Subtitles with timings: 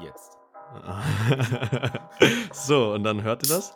[0.00, 0.38] Jetzt.
[2.52, 3.74] so, und dann hört ihr das?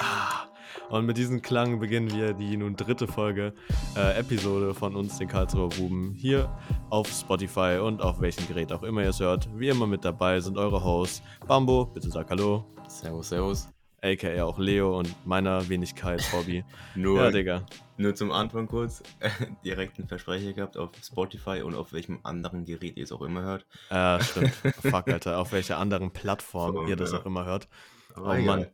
[0.00, 0.46] Ah.
[0.88, 3.54] Und mit diesem Klang beginnen wir die nun dritte Folge,
[3.96, 6.48] äh, Episode von uns, den Karlsruher Buben, hier
[6.90, 9.48] auf Spotify und auf welchem Gerät auch immer ihr es hört.
[9.56, 12.64] Wie immer mit dabei sind eure Hosts Bambo, bitte sag Hallo.
[12.88, 13.75] Servus, servus.
[14.02, 16.64] AKA auch Leo und meiner Wenigkeit Hobby.
[16.94, 17.66] Nur, Ja, Digga.
[17.96, 19.02] nur zum Anfang kurz
[19.64, 23.42] direkt einen Versprecher gehabt auf Spotify und auf welchem anderen Gerät ihr es auch immer
[23.42, 23.66] hört.
[23.90, 24.50] Äh, stimmt.
[24.82, 25.38] Fuck, Alter.
[25.38, 27.18] Auf welcher anderen Plattform So, ihr das ja.
[27.20, 27.68] auch immer hört.
[28.14, 28.44] Aber Oh egal.
[28.60, 28.66] Mann.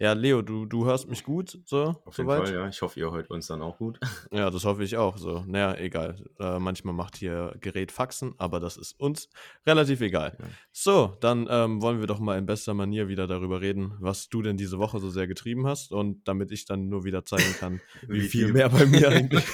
[0.00, 2.48] Ja, Leo, du, du hörst mich gut, so, Auf jeden soweit?
[2.48, 2.68] Fall, ja.
[2.68, 4.00] Ich hoffe, ihr hört uns dann auch gut.
[4.32, 5.16] Ja, das hoffe ich auch.
[5.16, 6.16] So, naja, egal.
[6.40, 9.28] Äh, manchmal macht hier Gerät Faxen, aber das ist uns
[9.64, 10.36] relativ egal.
[10.40, 10.46] Ja.
[10.72, 14.42] So, dann ähm, wollen wir doch mal in bester Manier wieder darüber reden, was du
[14.42, 17.80] denn diese Woche so sehr getrieben hast und damit ich dann nur wieder zeigen kann,
[18.08, 19.44] wie, viel, mehr bei mir eigentlich.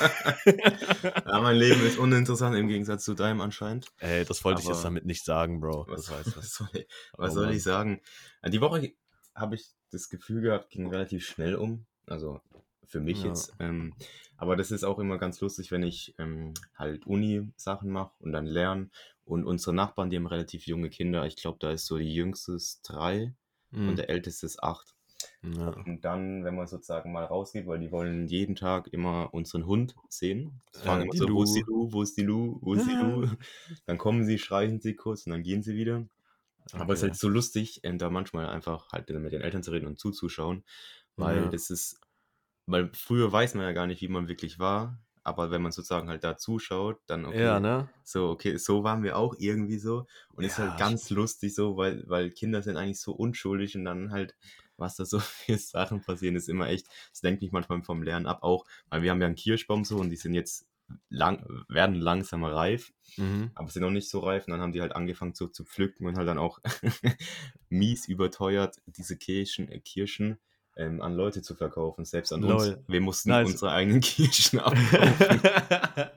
[1.26, 3.88] ja, mein Leben ist uninteressant im Gegensatz zu deinem anscheinend.
[3.98, 5.86] Ey, das wollte ich jetzt Aber- damit nicht sagen, Bro.
[5.88, 6.38] Was, Das weißt du.
[6.38, 6.86] was soll, ich,
[7.18, 8.00] was Oh soll ich sagen?
[8.48, 8.92] Die Woche
[9.34, 11.86] habe ich das Gefühl gehabt, ging relativ schnell um.
[12.06, 12.40] Also
[12.86, 13.28] für mich Ja.
[13.28, 13.52] jetzt.
[13.60, 13.94] Ähm,
[14.36, 18.46] aber das ist auch immer ganz lustig, wenn ich ähm, halt Uni-Sachen mache und dann
[18.46, 18.90] lerne.
[19.24, 21.24] Und unsere Nachbarn, die haben relativ junge Kinder.
[21.26, 23.34] Ich glaube, da ist so die jüngste ist drei
[23.72, 23.88] Mhm.
[23.90, 24.94] und der älteste ist acht.
[25.42, 25.68] ja.
[25.68, 29.94] Und dann, wenn man sozusagen mal rausgeht, weil die wollen jeden Tag immer unseren Hund
[30.08, 30.60] sehen.
[30.74, 31.54] Die fragen Äh, immer so, wo ist Lu.
[31.54, 33.26] die Lu, wo ist die Lu, wo ist die Lu?
[33.86, 36.04] Dann kommen sie, streichen sie kurz und dann gehen sie wieder.
[36.72, 39.70] Aber es ist halt so lustig, ähm, da manchmal einfach halt mit den Eltern zu
[39.72, 40.64] reden und zuzuschauen,
[41.16, 41.50] weil Ja.
[41.50, 42.00] das ist,
[42.66, 46.08] weil früher weiß man ja gar nicht, wie man wirklich war, aber wenn man sozusagen
[46.08, 47.88] halt da zuschaut, dann okay, Ja, ne?
[48.04, 51.76] so, okay, so waren wir auch irgendwie so und ist Ja, halt ganz lustig so,
[51.76, 54.36] weil, weil Kinder sind eigentlich so unschuldig und dann halt,
[54.76, 58.26] was da so für Sachen passieren, ist immer echt, das lenkt mich manchmal vom Lernen
[58.26, 60.69] ab, auch, weil wir haben ja einen Kirschbaum so und die sind jetzt
[61.08, 63.50] lang, werden langsam reif Mhm.
[63.56, 64.46] aber sind noch nicht so reif.
[64.46, 66.60] Und dann haben die halt angefangen so zu pflücken und halt dann auch
[67.68, 70.38] mies überteuert diese Kirschen, äh, Kirschen
[70.76, 72.66] ähm, an Leute zu verkaufen, selbst an uns.
[72.68, 72.84] Lol.
[72.86, 73.48] Wir mussten Nice.
[73.50, 75.40] unsere eigenen Kirschen abkaufen.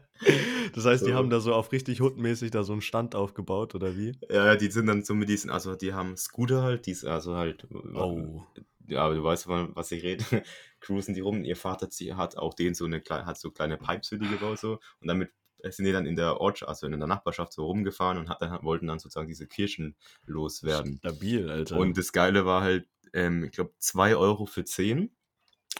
[0.75, 1.15] das heißt, die So.
[1.15, 4.13] haben da so auf richtig hundmäßig da so einen Stand aufgebaut, oder wie?
[4.29, 7.05] ja, ja, die sind dann so mit diesen, also die haben Scooter halt, die ist
[7.05, 8.43] also halt, Oh.
[8.93, 10.23] Ja, aber du weißt, von was ich rede,
[10.79, 11.43] cruisen die rum.
[11.43, 14.59] Ihr Vater hat auch den so eine kleine, hat so kleine Pipes für die gebaut
[14.59, 15.31] so und damit
[15.71, 18.63] sind die dann in der Ortschaft, also in der Nachbarschaft so rumgefahren und hat dann,
[18.63, 19.95] wollten dann sozusagen diese Kirschen
[20.25, 20.97] loswerden.
[20.97, 21.77] Stabil, Alter.
[21.77, 25.15] Und das Geile war halt, ähm, ich glaube, 2 Euro für 10,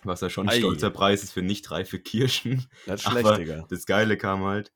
[0.04, 0.60] was ja schon ein Ei.
[0.60, 2.66] stolzer Preis ist für nicht reife Kirschen.
[2.86, 3.66] das ist schlecht, aber Digga.
[3.70, 4.72] Das Geile kam halt,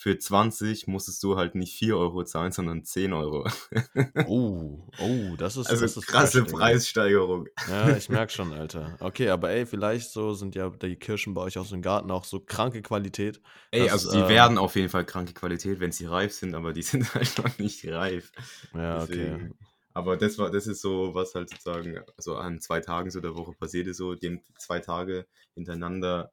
[0.00, 3.48] für 20 musstest du halt nicht 4 Euro zahlen, sondern 10 Euro.
[4.28, 6.52] Oh, oh, das ist, Also das ist krasse fresh.
[6.52, 7.48] Preissteigerung.
[7.68, 8.96] Ja, ich merk schon, Alter.
[9.00, 12.22] Okay, aber ey, vielleicht so sind ja die Kirschen bei euch aus dem Garten auch
[12.22, 13.40] so kranke Qualität.
[13.72, 16.54] Ey, Das, also die äh, werden auf jeden Fall kranke Qualität, wenn sie reif sind,
[16.54, 18.30] aber die sind halt noch nicht reif.
[18.74, 19.08] Ja, okay.
[19.08, 19.58] Deswegen.
[19.94, 23.34] Aber das war, das ist so, was halt sozusagen so an zwei Tagen so der
[23.34, 26.30] Woche passiert ist, so, die haben zwei Tage hintereinander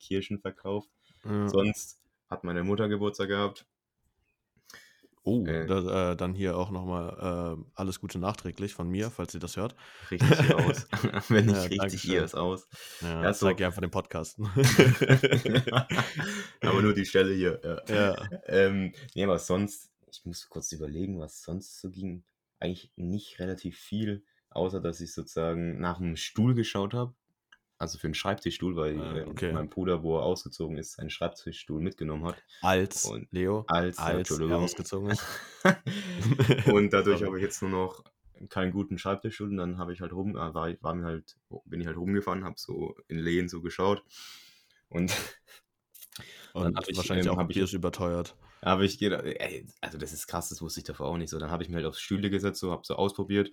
[0.00, 0.90] Kirschen verkauft.
[1.24, 1.48] Ja.
[1.48, 1.98] Sonst
[2.28, 3.66] hat meine Mutter Geburtstag gehabt.
[5.28, 9.34] Oh, äh, da, äh, dann hier auch nochmal äh, alles Gute nachträglich von mir, falls
[9.34, 9.74] ihr das hört.
[10.08, 10.86] Richtig ihr aus.
[11.28, 12.68] Wenn nicht Ja, richtig ihr es aus.
[13.00, 13.46] Ja, Ja, so.
[13.46, 14.38] zeig einfach den Podcast.
[16.60, 17.60] aber nur die Stelle hier.
[17.88, 17.92] Ja.
[17.92, 18.28] ja.
[18.46, 22.22] Ähm, nee, aber sonst, ich muss kurz überlegen, was sonst so ging.
[22.60, 27.16] Eigentlich nicht relativ viel, außer dass ich sozusagen nach einem Stuhl geschaut habe.
[27.78, 29.52] Also für einen Schreibtischstuhl, weil Ah, äh, okay.
[29.52, 32.36] mein Bruder, wo er ausgezogen ist, seinen Schreibtischstuhl mitgenommen hat.
[32.62, 35.22] Als Und Leo, als, als er ausgezogen ist.
[36.72, 38.02] und dadurch habe ich jetzt nur noch
[38.48, 41.36] keinen guten Schreibtischstuhl und dann habe ich halt rum, äh, war, ich- war mir halt,
[41.66, 44.02] bin ich halt rumgefahren, habe so in Lehen so geschaut
[44.88, 45.12] und
[46.54, 48.34] Dann Und hab ich, wahrscheinlich ähm, auch ich- Bier ist überteuert.
[48.66, 51.38] Habe ich gedacht, ey, also das ist krass, das wusste ich davor auch nicht so.
[51.38, 53.52] Dann habe ich mir halt aufs Stühle gesetzt, so habe so ausprobiert,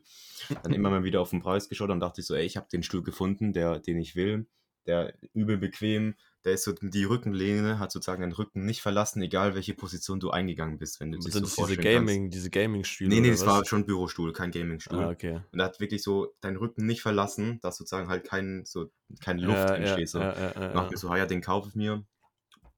[0.64, 2.68] dann immer mal wieder auf den Preis geschaut und dachte ich so, ey, ich habe
[2.72, 4.48] den Stuhl gefunden, der, den ich will,
[4.88, 6.16] der übel bequem,
[6.46, 10.32] der ist so die Rückenlehne, hat sozusagen den Rücken nicht verlassen, egal welche Position du
[10.32, 12.08] eingegangen bist, wenn du dich Sind so das diese vorstellen kannst.
[12.08, 13.10] Gaming, diese Gaming-Stühle?
[13.10, 13.48] Nee, nee, das was?
[13.48, 15.00] war schon Bürostuhl, kein Gamingstuhl.
[15.00, 15.42] Ah, okay.
[15.52, 19.42] Und er hat wirklich so deinen Rücken nicht verlassen, dass sozusagen halt kein, so, keine
[19.42, 20.10] Luft ja, entsteht.
[20.10, 20.20] So.
[20.20, 20.90] Ja, ja, ja, Mach ja.
[20.90, 22.04] mir so, ah ja, den kaufe ich mir.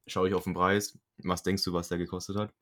[0.08, 0.98] Schaue ich auf den Preis.
[1.20, 2.54] Was denkst du, was der gekostet hat?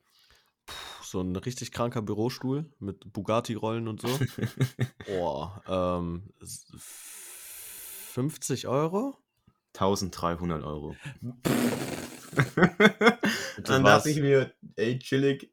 [1.02, 4.18] So ein richtig kranker Bürostuhl mit Bugatti-Rollen und so.
[5.06, 6.66] Boah, ähm, s-
[8.12, 9.16] 50 Euro?
[9.74, 10.96] 1300 Euro.
[13.62, 15.52] Dann dachte ich mir, ey, chillig.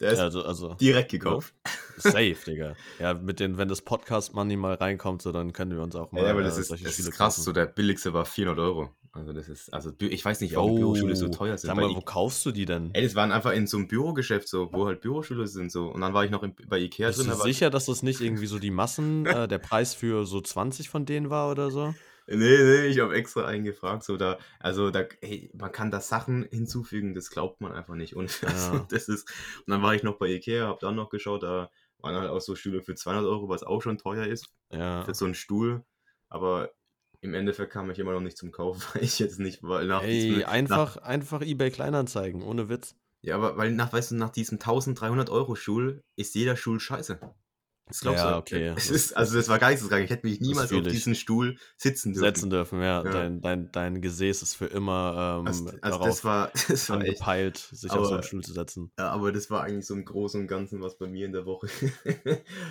[0.00, 1.54] Der ist Also, also direkt gekauft.
[1.96, 2.74] safe, Digga.
[2.98, 6.10] Ja, mit den, wenn das Podcast Money mal reinkommt, so dann können wir uns auch
[6.12, 7.36] mal Ja, aber äh, das ist, solche das ist krass.
[7.36, 7.44] kaufen.
[7.44, 8.90] So, der billigste war 400 Euro.
[9.14, 11.68] Also das ist, also ich weiß nicht, warum Bürostühle so Oh, teuer sind.
[11.68, 12.90] Sag mal, wo kaufst du die denn?
[12.94, 15.88] Ey, das waren einfach in so einem Bürogeschäft so, wo halt Bürostühle sind so.
[15.88, 17.26] Und dann war ich noch in, bei Ikea Bist drin.
[17.26, 20.24] du da war- sicher, dass das nicht irgendwie so die Massen, äh, der Preis für
[20.24, 21.94] so 20 von denen war oder so?
[22.28, 24.04] Nee, nee, ich habe extra eingefragt.
[24.04, 28.14] So da, also da, hey, man kann da Sachen hinzufügen, das glaubt man einfach nicht.
[28.14, 28.86] Und also, Ja.
[28.90, 29.28] das ist,
[29.66, 31.68] und dann war ich noch bei Ikea, habe dann noch geschaut, da
[31.98, 35.04] waren halt auch so Stühle für 200 Euro, was auch schon teuer ist Ja.
[35.04, 35.84] für so einen Stuhl.
[36.28, 36.70] Aber
[37.22, 40.02] im Endeffekt kam ich immer noch nicht zum Kauf, weil ich jetzt nicht, weil nach
[40.02, 42.94] Ey, diesem, nach, einfach, einfach eBay Kleinanzeigen, ohne Witz.
[43.22, 47.18] ja, aber weil nach, weißt du, nach diesem 1300 Euro Stuhl ist jeder Stuhl scheiße.
[47.88, 48.36] Das glaubst Ja, du.
[48.38, 48.72] okay.
[48.76, 50.04] Es ist, also das war geisteskrank.
[50.04, 52.24] Ich hätte mich niemals auf diesen Stuhl sitzen dürfen.
[52.24, 53.02] Setzen dürfen, ja.
[53.04, 53.10] Ja.
[53.10, 57.00] Dein, dein, dein Gesäß ist für immer ähm, Also, also darauf das war, das war
[57.02, 58.92] echt angepeilt, sich auf so einen Aber- Stuhl zu setzen.
[58.98, 61.44] Ja, aber das war eigentlich so im Großen und Ganzen was bei mir in der
[61.44, 61.68] Woche.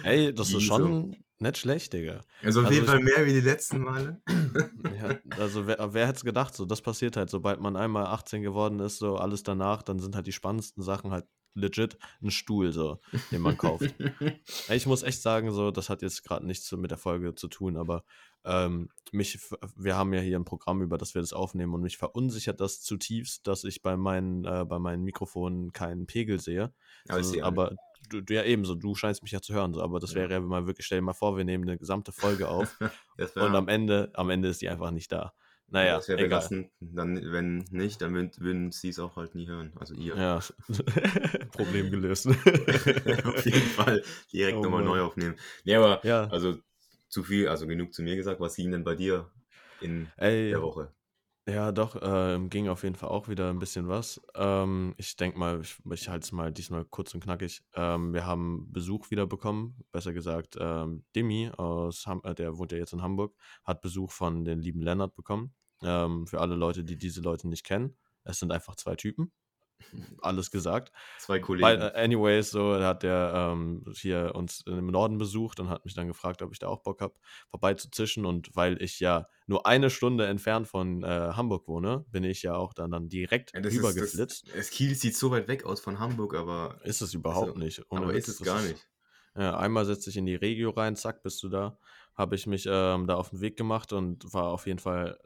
[0.04, 2.22] Ey, das ist schon nicht schlecht, Digga.
[2.44, 4.22] Also auf Also jeden Fall mehr wie die letzten Male.
[4.98, 8.42] Ja, also wer, wer hätte es gedacht, so das passiert halt, sobald man einmal 18
[8.42, 12.72] geworden ist, so alles danach, dann sind halt die spannendsten Sachen halt legit ein Stuhl,
[12.72, 13.00] so,
[13.32, 13.94] den man kauft.
[14.70, 17.76] Ich muss echt sagen, so, das hat jetzt gerade nichts mit der Folge zu tun,
[17.76, 18.04] aber
[18.46, 19.38] ähm, mich,
[19.76, 22.82] wir haben ja hier ein Programm, über das wir das aufnehmen und mich verunsichert das
[22.82, 26.74] zutiefst, dass ich bei meinen, äh, bei meinen Mikrofonen keinen Pegel sehe.
[27.08, 27.76] Aber ich so, aber
[28.20, 30.22] du, ja ebenso, du scheinst mich ja zu hören, so, aber das Ja.
[30.22, 32.78] wäre ja mal wirklich, stell dir mal vor, wir nehmen eine gesamte Folge auf
[33.36, 35.34] und am Ende, am Ende ist die einfach nicht da.
[35.68, 36.70] Naja, das wäre belastend.
[36.82, 39.72] Dann, wenn nicht, dann würden, würden sie es auch halt nie hören.
[39.80, 40.16] Also ihr.
[40.18, 40.40] Ja,
[41.52, 42.28] Problem gelöst.
[43.26, 44.04] auf jeden Fall
[44.34, 45.36] direkt Oh nochmal neu aufnehmen.
[45.64, 46.58] Nee, aber ja, also
[47.10, 48.40] zu viel, also genug zu mir gesagt.
[48.42, 49.32] Was ging denn bei dir
[49.80, 50.94] in ey, der Woche?
[51.48, 54.22] Ja doch, ähm, ging auf jeden Fall auch wieder ein bisschen was.
[54.36, 57.62] Ähm, ich denke mal, ich, ich halte es mal diesmal kurz und knackig.
[57.74, 62.72] Ähm, wir haben Besuch wieder bekommen, besser gesagt, ähm, Demi aus, Ham äh, der wohnt
[62.72, 65.54] ja jetzt in Hamburg, hat Besuch von den lieben Lennart bekommen.
[65.84, 69.32] Ähm, für alle Leute, die diese Leute nicht kennen, es sind einfach zwei Typen.
[70.22, 70.92] Alles gesagt.
[71.20, 71.64] Zwei Kollegen.
[71.64, 75.94] Weil, äh, anyways, so hat der ähm, hier uns im Norden besucht und hat mich
[75.94, 77.16] dann gefragt, ob ich da auch Bock habe,
[77.50, 78.26] vorbeizuzischen.
[78.26, 82.56] Und weil ich ja nur eine Stunde entfernt von äh, Hamburg wohne, bin ich ja
[82.56, 84.48] auch dann, dann direkt Ja, das ist- rübergeflitzt.
[84.48, 87.60] Das, das Kiel sieht so weit weg aus von Hamburg, aber, Ist es überhaupt Also,
[87.60, 87.84] nicht.
[87.90, 88.88] ohne aber Witz, ist es gar nicht.
[89.36, 91.78] Ja, einmal setze ich in die Regio rein, zack, bist du da.
[92.16, 95.18] Habe ich mich ähm, da auf den Weg gemacht und war auf jeden Fall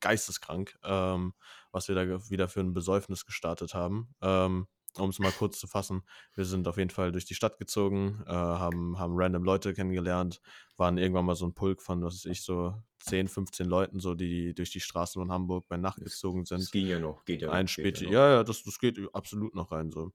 [0.00, 1.34] geisteskrank, ähm,
[1.72, 4.14] was wir da wieder für ein Besäufnis gestartet haben.
[4.20, 4.66] Ähm,
[4.98, 6.02] um es mal kurz zu fassen,
[6.34, 10.40] wir sind auf jeden Fall durch die Stadt gezogen, äh, haben, haben random Leute kennengelernt,
[10.76, 14.14] waren irgendwann mal so ein Pulk von, was weiß ich, so 10, 15 Leuten, so
[14.14, 17.40] die durch die Straßen von Hamburg bei Nacht gezogen sind Das ging ja noch, geht
[17.40, 17.54] ja noch.
[17.54, 18.12] ein noch.
[18.12, 20.12] Ja, ja, das, das geht absolut noch rein so.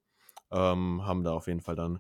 [0.51, 1.99] Ähm, haben da auf jeden Fall dann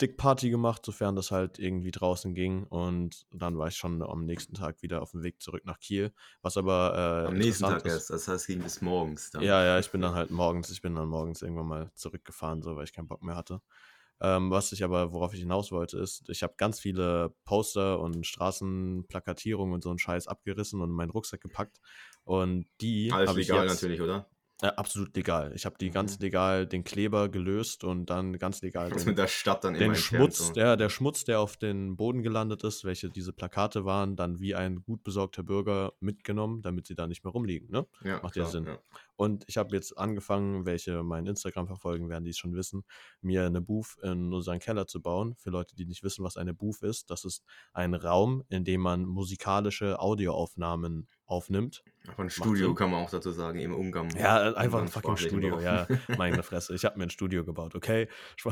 [0.00, 2.64] dick Party gemacht, sofern das halt irgendwie draußen ging.
[2.64, 6.12] Und dann war ich schon am nächsten Tag wieder auf dem Weg zurück nach Kiel.
[6.42, 7.92] Was aber äh, Am nächsten Tag ist.
[7.92, 9.30] erst, das heißt, ging bis morgens.
[9.30, 9.42] Dann.
[9.42, 12.76] Ja, ja, ich bin dann halt morgens, ich bin dann morgens irgendwann mal zurückgefahren, so
[12.76, 13.60] weil ich keinen Bock mehr hatte.
[14.22, 18.26] Ähm, was ich aber, worauf ich hinaus wollte, ist, ich habe ganz viele Poster und
[18.26, 21.80] Straßenplakatierungen und so einen Scheiß abgerissen und in meinen Rucksack gepackt.
[22.24, 24.28] Und die Alles habe ich legal jetzt, natürlich, oder?
[24.62, 25.52] Ja, absolut legal.
[25.54, 26.24] Ich habe die ganz Mhm.
[26.24, 30.48] legal den Kleber gelöst und dann ganz legal den, mit der Stadt dann den Schmutz,
[30.48, 30.52] so.
[30.52, 34.54] der, der Schmutz, der auf den Boden gelandet ist, welche diese Plakate waren, dann wie
[34.54, 37.70] ein gut besorgter Bürger mitgenommen, damit sie da nicht mehr rumliegen.
[37.70, 37.86] Ne?
[38.04, 38.64] Ja, macht ja klar, Sinn.
[38.66, 38.78] Ja.
[39.20, 42.84] Und ich habe jetzt angefangen, welche mein Instagram verfolgen, werden die es schon wissen,
[43.20, 45.34] mir eine Booth in unseren Keller zu bauen.
[45.36, 48.80] Für Leute, die nicht wissen, was eine Booth ist, das ist ein Raum, in dem
[48.80, 51.84] man musikalische Audioaufnahmen aufnimmt.
[52.16, 52.74] Von Studio Sinn.
[52.74, 54.10] kann man auch dazu sagen, im Umgang.
[54.16, 55.86] Ja, einfach ein fucking Studio, ja,
[56.18, 56.74] meine Fresse.
[56.74, 58.08] Ich habe mir ein Studio gebaut, okay?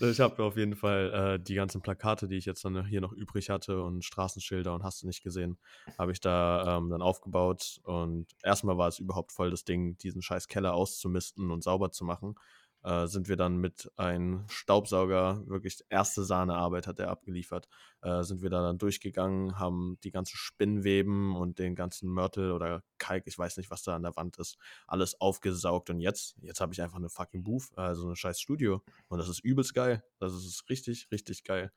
[0.00, 3.12] Ich habe auf jeden Fall äh, die ganzen Plakate, die ich jetzt dann hier noch
[3.12, 5.58] übrig hatte und Straßenschilder und hast du nicht gesehen,
[5.98, 10.22] habe ich da ähm, dann aufgebaut und erstmal war es überhaupt voll das Ding, diesen
[10.22, 12.34] scheiß Keller auszumisten und sauber zu machen.
[12.82, 17.68] Äh, sind wir dann mit einem Staubsauger, wirklich erste Sahnearbeit hat er abgeliefert,
[18.00, 22.82] äh, sind wir da dann durchgegangen, haben die ganzen Spinnweben und den ganzen Mörtel oder
[22.96, 26.62] Kalk, ich weiß nicht, was da an der Wand ist, alles aufgesaugt und jetzt, jetzt
[26.62, 30.02] habe ich einfach eine fucking Booth, also ein scheiß Studio und das ist übelst geil.
[30.18, 31.72] Das ist richtig, richtig geil.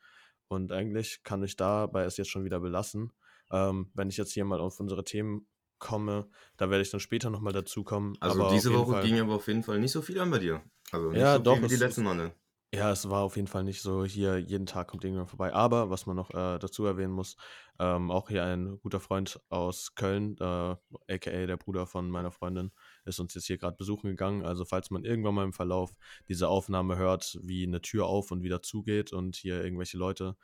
[0.47, 3.12] Und eigentlich kann ich dabei es jetzt schon wieder belassen.
[3.51, 5.47] Ähm, wenn ich jetzt hier mal auf unsere Themen
[5.84, 8.16] komme, da werde ich dann später nochmal dazu kommen.
[8.22, 10.40] Also aber diese Woche Fall- ging aber auf jeden Fall nicht so viel an bei
[10.40, 10.63] dir.
[10.92, 12.34] Also nicht Ja, so doch, viel wie die letzten Male.
[12.75, 15.54] Ja, es war auf jeden Fall nicht so, hier jeden Tag kommt irgendjemand vorbei.
[15.54, 17.36] Aber was man noch äh, dazu erwähnen muss,
[17.78, 22.72] ähm, auch hier ein guter Freund aus Köln, äh, aka der Bruder von meiner Freundin,
[23.06, 24.44] ist uns jetzt hier gerade besuchen gegangen.
[24.44, 25.94] Also falls man irgendwann mal im Verlauf
[26.28, 30.36] diese Aufnahme hört, wie eine Tür auf und wieder zugeht und hier irgendwelche Leute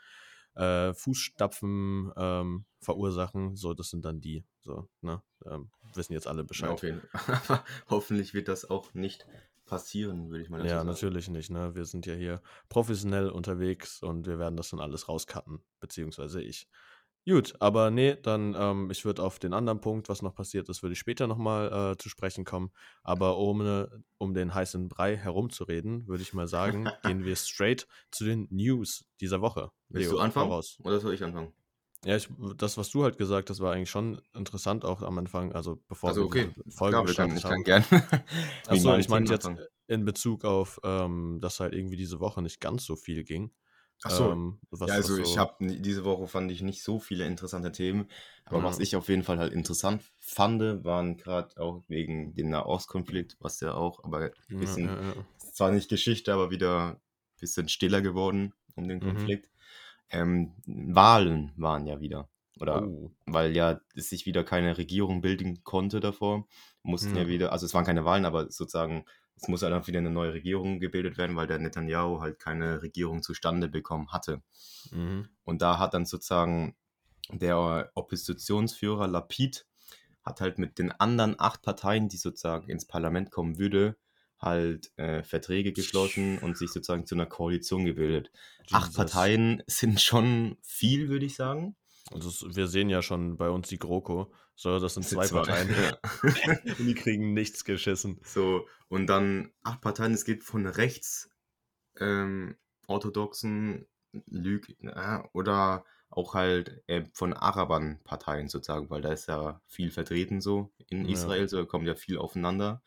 [0.59, 4.45] äh, Fußstapfen ähm, verursachen, so, das sind dann die.
[4.59, 5.21] So, ne?
[5.45, 6.79] ähm, wissen jetzt alle Ja, Bescheid.
[6.79, 7.01] Fall.
[7.47, 9.25] Aber hoffentlich wird das auch nicht
[9.65, 10.87] passieren, würde ich mal Ja, sagen.
[10.87, 11.49] natürlich nicht.
[11.49, 11.75] Ne?
[11.75, 16.67] Wir sind ja hier professionell unterwegs und wir werden das dann alles rauscutten, beziehungsweise ich.
[17.29, 20.81] Gut, aber nee, dann, ähm, ich würde auf den anderen Punkt, was noch passiert ist,
[20.81, 22.71] würde ich später nochmal äh, zu sprechen kommen.
[23.03, 28.25] Aber ohne um den heißen Brei herumzureden, würde ich mal sagen, gehen wir straight zu
[28.25, 29.69] den News dieser Woche.
[29.89, 30.51] Willst Leo, du anfangen?
[30.51, 30.79] raus.
[30.83, 31.53] Oder soll ich anfangen?
[32.03, 35.51] Ja, ich, das, was du halt gesagt hast, war eigentlich schon interessant auch am Anfang,
[35.51, 38.21] also bevor Also wir okay, die Folge klar, wir können, gestartet ich kann haben.
[38.21, 38.25] gern.
[38.67, 39.49] Achso, ich Themen jetzt
[39.87, 43.51] in Bezug auf, ähm, dass halt irgendwie diese Woche nicht ganz so viel ging.
[44.03, 44.33] Ach so.
[44.33, 47.25] Ähm, was, Ja, also was ich so, habe diese Woche fand ich nicht so viele
[47.25, 48.09] interessante Themen,
[48.45, 48.79] aber was Mhm.
[48.79, 53.73] ich auf jeden Fall halt interessant fand, waren gerade auch wegen dem Nahostkonflikt, was ja
[53.73, 55.25] auch, aber ein bisschen, ja, ja.
[55.37, 57.01] zwar nicht Geschichte, aber wieder ein
[57.39, 59.39] bisschen stiller geworden um den Mhm.
[59.39, 59.49] Konflikt.
[60.09, 62.29] Ähm, Wahlen waren ja wieder.
[62.59, 63.11] Oder Oh.
[63.25, 66.47] weil ja es sich wieder keine Regierung bilden konnte davor,
[66.83, 67.29] mussten ja Ja.
[67.29, 69.05] wieder, also es waren keine Wahlen, aber sozusagen,
[69.41, 72.81] es muss halt auch wieder eine neue Regierung gebildet werden, weil der Netanyahu halt keine
[72.81, 74.41] Regierung zustande bekommen hatte.
[74.91, 75.29] Mhm.
[75.45, 76.75] Und da hat dann sozusagen
[77.31, 79.65] der Oppositionsführer Lapid
[80.23, 83.95] hat halt mit den anderen acht Parteien, die sozusagen ins Parlament kommen würde,
[84.39, 88.31] halt äh, Verträge geschlossen und sich sozusagen zu einer Koalition gebildet.
[88.71, 88.95] Acht Jesus.
[88.95, 91.75] Parteien sind schon viel, würde ich sagen.
[92.11, 94.33] Also wir sehen ja schon bei uns die GroKo.
[94.55, 95.69] So, das sind zwei zwei, Parteien.
[95.69, 96.55] ja.
[96.79, 98.19] Die kriegen nichts geschissen.
[98.23, 101.29] So, und dann acht Parteien, es geht von rechts
[101.99, 103.85] ähm, orthodoxen
[104.25, 109.91] Lüg äh, oder auch halt äh, von Arabern Parteien sozusagen, weil da ist ja viel
[109.91, 111.11] vertreten so in Ja.
[111.13, 112.81] Israel, so da kommt ja viel aufeinander.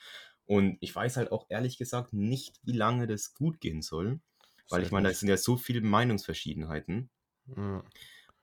[0.45, 4.21] Und ich weiß halt auch ehrlich gesagt nicht, wie lange das gut gehen soll,
[4.69, 7.11] weil ich meine, da sind ja so viele Meinungsverschiedenheiten.
[7.57, 7.85] Ja.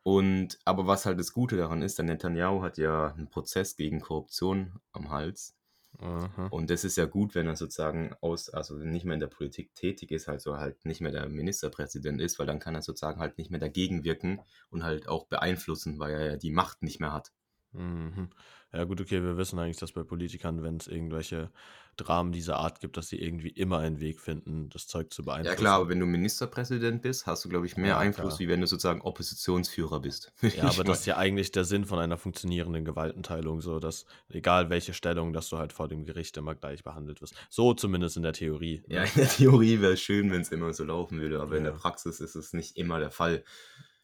[0.03, 3.99] Und aber was halt das Gute daran ist, der Netanyahu hat ja einen Prozess gegen
[3.99, 5.55] Korruption am Hals.
[5.97, 6.47] Aha.
[6.47, 9.73] Und das ist ja gut, wenn er sozusagen aus, also nicht mehr in der Politik
[9.75, 13.37] tätig ist, also halt nicht mehr der Ministerpräsident ist, weil dann kann er sozusagen halt
[13.37, 14.39] nicht mehr dagegen wirken
[14.69, 17.33] und halt auch beeinflussen, weil er ja die Macht nicht mehr hat.
[17.71, 18.29] Mhm.
[18.71, 21.51] Ja, gut, okay, wir wissen eigentlich, dass bei Politikern, wenn es irgendwelche
[21.99, 25.25] Dramen dieser Art gibt, dass sie irgendwie immer einen Weg finden, das Zeug zu Ja
[25.25, 25.57] beeinflussen.
[25.57, 28.39] klar, aber wenn du Ministerpräsident bist, hast du, glaube ich, mehr Ja, Einfluss, klar.
[28.39, 30.31] wie wenn du sozusagen Oppositionsführer bist.
[30.55, 34.69] Ja, aber das ist ja eigentlich der Sinn von einer funktionierenden Gewaltenteilung, so dass egal
[34.69, 37.35] welche Stellung, dass du halt vor dem Gericht immer gleich behandelt wirst.
[37.49, 38.83] So zumindest in der Theorie.
[38.87, 39.07] Ja, Ne?
[39.07, 41.73] in der Theorie wäre es schön, wenn es immer so laufen würde, aber in der
[41.73, 41.79] Ja.
[41.79, 43.43] Praxis ist es nicht immer der Fall.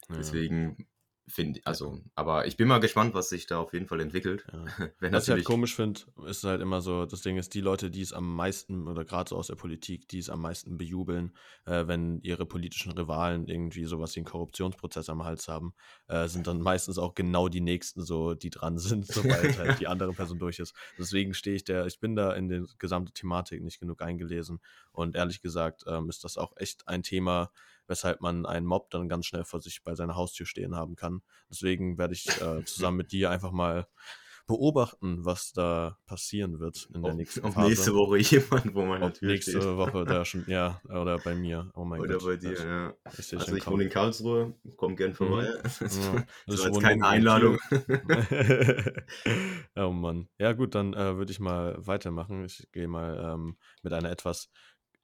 [0.09, 0.15] Ja.
[0.17, 0.87] Deswegen
[1.27, 4.45] finde also, aber ich bin mal gespannt, was sich da auf jeden Fall entwickelt.
[4.51, 4.65] Ja.
[4.99, 7.89] Wenn Was ich halt komisch finde, ist halt immer so, das Ding ist, die Leute,
[7.89, 11.35] die es am meisten, oder gerade so aus der Politik, die es am meisten bejubeln,
[11.65, 15.73] äh, wenn ihre politischen Rivalen irgendwie sowas wie einen Korruptionsprozess am Hals haben,
[16.07, 19.87] äh, sind dann meistens auch genau die nächsten so, die dran sind, sobald halt die
[19.87, 20.75] andere Person durch ist.
[20.99, 24.59] Deswegen stehe ich der, ich bin da in die gesamte Thematik nicht genug eingelesen
[24.91, 27.51] und ehrlich gesagt ähm, ist das auch echt ein Thema,
[27.87, 31.21] weshalb man einen Mob dann ganz schnell vor sich bei seiner Haustür stehen haben kann.
[31.49, 33.87] Deswegen werde ich äh, zusammen mit dir einfach mal
[34.47, 37.67] beobachten, was da passieren wird in der ob, nächsten ob Phase.
[37.67, 39.63] nächste Woche jemand meiner Ob Tür nächste steht.
[39.75, 41.71] Woche da schon, ja, oder bei mir.
[41.73, 42.25] Oh mein Oder Gott.
[42.25, 42.93] bei dir, Ich, ja.
[43.17, 45.47] ich Also ich wohne in Karlsruhe, komm gern vorbei.
[45.63, 47.57] Das, Ja, das war jetzt keine Einladung.
[49.75, 50.27] oh Mann.
[50.37, 52.45] Ja, gut, dann äh, würde ich mal weitermachen.
[52.45, 54.51] Ich gehe mal ähm, mit einer etwas,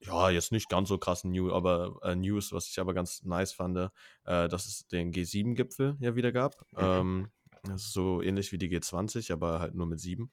[0.02, 3.54] ja, jetzt nicht ganz so krassen News, aber äh, News, was ich aber ganz nice
[3.54, 3.90] fand, äh,
[4.24, 6.56] dass es den G7-Gipfel ja wieder gab.
[6.72, 6.78] Mhm.
[6.80, 7.28] Ähm,
[7.64, 10.32] das ist so ähnlich wie die G20, aber halt nur mit sieben.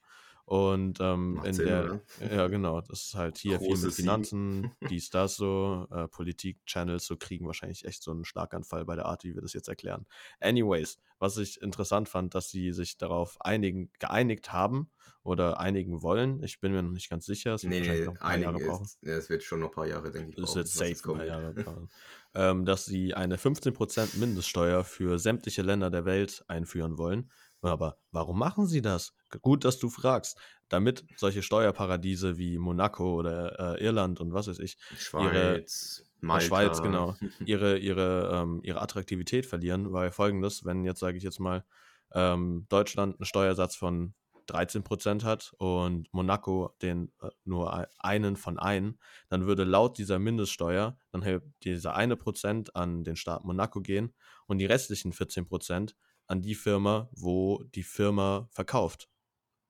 [0.49, 2.01] Und ähm, in Sinn, der, oder?
[2.21, 4.07] ja, genau, das ist halt hier viel Große mit Sieben.
[4.07, 8.97] Finanzen, dies, das so, äh, Politik, Channels, so kriegen wahrscheinlich echt so einen Schlaganfall bei
[8.97, 10.07] der Art, wie wir das jetzt erklären.
[10.41, 14.91] Anyways, was ich interessant fand, dass sie sich darauf einigen, geeinigt haben
[15.23, 16.43] oder einigen wollen.
[16.43, 17.53] Ich bin mir noch nicht ganz sicher.
[17.55, 18.85] Es wird Nee, wahrscheinlich noch ein paar Jahre brauchen.
[18.85, 21.25] ist, es wird schon noch ein paar Jahre, denke ich, brauchen, wird safe ein paar.
[21.27, 21.91] Jahre dauern.
[22.35, 27.31] ähm, dass sie eine 15% Mindeststeuer für sämtliche Länder der Welt einführen wollen.
[27.61, 29.15] Aber warum machen sie das?
[29.43, 30.39] Gut, dass du fragst.
[30.69, 36.47] Damit solche Steuerparadiese wie Monaco oder äh, Irland und was weiß ich, Schweiz, äh, Malta.
[36.47, 41.41] Schweiz, genau, ihre, ihre, ähm, ihre Attraktivität verlieren, weil folgendes, wenn jetzt, sage ich jetzt
[41.41, 41.65] mal,
[42.13, 44.15] ähm, Deutschland einen Steuersatz von
[44.47, 48.99] 13% hat und Monaco den äh, nur ei- einen von einen,
[49.29, 54.15] dann würde laut dieser Mindeststeuer dann dieser eine Prozent an den Staat Monaco gehen
[54.47, 55.97] und die restlichen 14%
[56.29, 59.09] an die Firma, wo die Firma verkauft.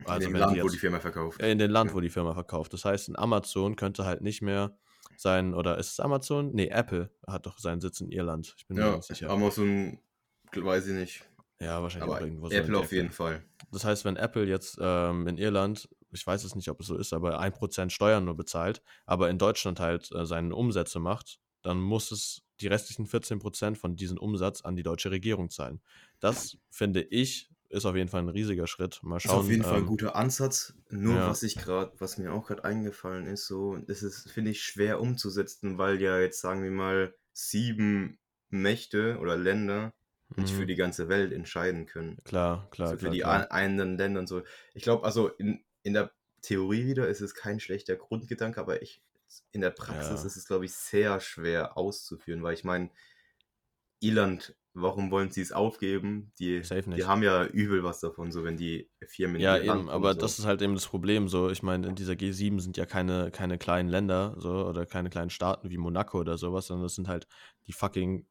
[0.06, 1.40] in dem Land, sie wo jetzt- die Firma verkauft.
[1.42, 1.96] in den Land, Ja.
[1.96, 2.72] wo die Firma verkauft.
[2.72, 4.78] Das heißt, ein Amazon könnte halt nicht mehr
[5.16, 6.52] sein, oder ist es Amazon?
[6.52, 8.54] Nee, Apple hat doch seinen Sitz in Irland.
[8.56, 9.28] Ich bin mir Ja, nicht sicher.
[9.30, 9.98] Amazon,
[10.54, 11.24] weiß ich nicht.
[11.60, 13.10] Ja, wahrscheinlich Aber auch irgendwo so in Apple auf jeden.
[13.10, 13.42] Fall.
[13.72, 16.96] Das heißt, wenn Apple jetzt ähm, in Irland, ich weiß es nicht, ob es so
[16.96, 21.80] ist, aber 1% Steuern nur bezahlt, aber in Deutschland halt äh, seine Umsätze macht, dann
[21.80, 25.80] muss es die restlichen 14% von diesem Umsatz an die deutsche Regierung zahlen.
[26.20, 28.98] Das finde ich ist auf jeden Fall ein riesiger Schritt.
[29.02, 29.50] Mal Ist auf schauen.
[29.50, 30.74] jeden Fall ein Ähm, guter Ansatz.
[30.88, 31.28] Nur ja.
[31.28, 35.76] was ich gerade, was mir auch gerade eingefallen ist, so, ist, finde ich, schwer umzusetzen,
[35.76, 39.92] weil ja jetzt, sagen wir mal, sieben Mächte oder Länder
[40.36, 40.66] nicht für mhm.
[40.68, 42.18] die ganze Welt entscheiden können.
[42.24, 43.50] Klar, klar, Also für klar, die klar.
[43.52, 44.42] ein- einen Ländern so.
[44.74, 46.10] Ich glaube, also in, in der
[46.42, 49.02] Theorie wieder ist es kein schlechter Grundgedanke, aber ich,
[49.52, 50.26] in der Praxis Ja.
[50.26, 52.90] ist es, glaube ich, sehr schwer auszuführen, weil ich meine,
[54.00, 56.32] Irland, warum wollen sie es aufgeben?
[56.38, 56.61] Die,
[56.94, 60.20] die haben ja übel was davon, so wenn die Firmen Ja, eben, aber so.
[60.20, 61.28] das ist halt eben das Problem.
[61.28, 65.11] So, ich meine, in dieser G7 sind ja keine, keine kleinen Länder so oder keine
[65.11, 67.26] kleinen Staaten wie Monaco oder sowas, sondern das sind halt
[67.66, 68.26] die fucking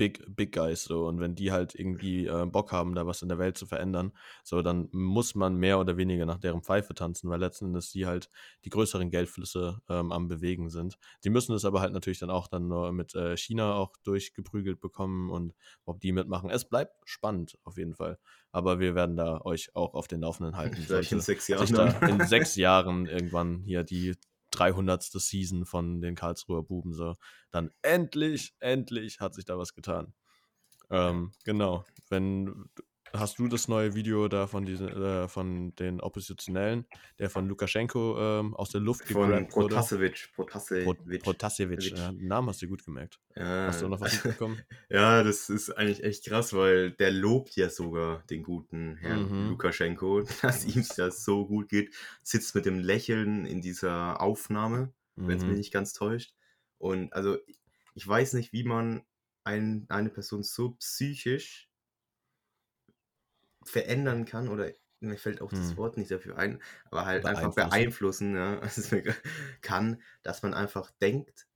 [0.00, 1.06] Big, Big Guys so.
[1.06, 4.12] Und wenn die halt irgendwie äh, Bock haben, da was in der Welt zu verändern,
[4.42, 8.06] so, dann muss man mehr oder weniger nach deren Pfeife tanzen, weil letzten Endes die
[8.06, 8.30] halt
[8.64, 10.96] die größeren Geldflüsse ähm, am Bewegen sind.
[11.22, 14.80] Die müssen es aber halt natürlich dann auch dann nur mit äh, China auch durchgeprügelt
[14.80, 15.52] bekommen und
[15.84, 16.48] ob die mitmachen.
[16.48, 18.18] Es bleibt spannend auf jeden Fall.
[18.52, 20.76] Aber wir werden da euch auch auf den Laufenden halten.
[20.86, 22.08] Vielleicht in sechs Jahren.
[22.08, 24.14] in sechs Jahren irgendwann hier die
[24.60, 25.02] 300.
[25.02, 27.16] Season von den Karlsruher Buben so,
[27.50, 30.12] dann endlich, endlich hat sich da was getan.
[30.90, 31.84] Ähm, genau.
[32.08, 32.68] Wenn
[33.12, 36.86] hast du das neue Video da von diesen, äh, von den Oppositionellen,
[37.18, 39.86] der von Lukaschenko ähm, aus der Luft Von gegrabt wurde?
[39.88, 40.32] Protasevich.
[40.78, 41.20] Pro, Protasevich.
[41.20, 43.20] Protasevich, ja, den Namen hast du gut gemerkt.
[43.64, 43.88] Hast du Ja.
[43.88, 44.66] noch was mitbekommen?
[44.90, 49.46] ja, das ist eigentlich echt krass, weil der lobt ja sogar den guten Herrn Mhm.
[49.46, 51.94] Lukaschenko, dass ihm das so gut geht.
[52.22, 55.58] Sitzt mit dem Lächeln in dieser Aufnahme, wenn es mich Mhm.
[55.58, 56.34] nicht ganz täuscht.
[56.78, 57.38] Und also,
[57.94, 59.02] ich weiß nicht, wie man
[59.44, 61.69] ein, eine Person so psychisch
[63.64, 65.76] verändern kann oder mir fällt auch das Hm.
[65.76, 68.36] Wort nicht dafür ein, aber halt einfach Beeinflussen.
[68.36, 68.96] ja, also
[69.62, 71.48] kann, dass man einfach denkt,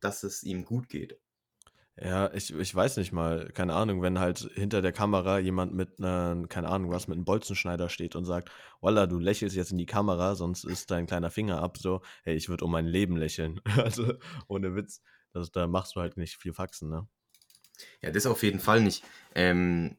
[0.00, 1.20] dass es ihm gut geht.
[1.96, 6.00] Ja, ich, ich weiß nicht mal, keine Ahnung, wenn halt hinter der Kamera jemand mit
[6.00, 9.78] einer, keine Ahnung was, mit einem Bolzenschneider steht und sagt, Walla, du lächelst jetzt in
[9.78, 13.16] die Kamera, sonst ist dein kleiner Finger ab, so, hey, ich würde um mein Leben
[13.16, 13.60] lächeln.
[13.76, 14.14] Also,
[14.48, 17.06] ohne Witz, das, da machst du halt nicht viel Faxen, ne?
[18.00, 19.04] Ja, das auf jeden Fall nicht.
[19.34, 19.96] Ähm,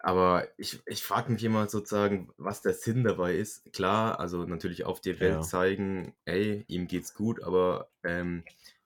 [0.00, 3.72] aber ich, ich frage mich immer sozusagen, was der Sinn dabei ist.
[3.72, 5.44] Klar, also natürlich auf die Welt Ja.
[5.44, 8.44] zeigen, ey, ihm geht's gut, aber ähm,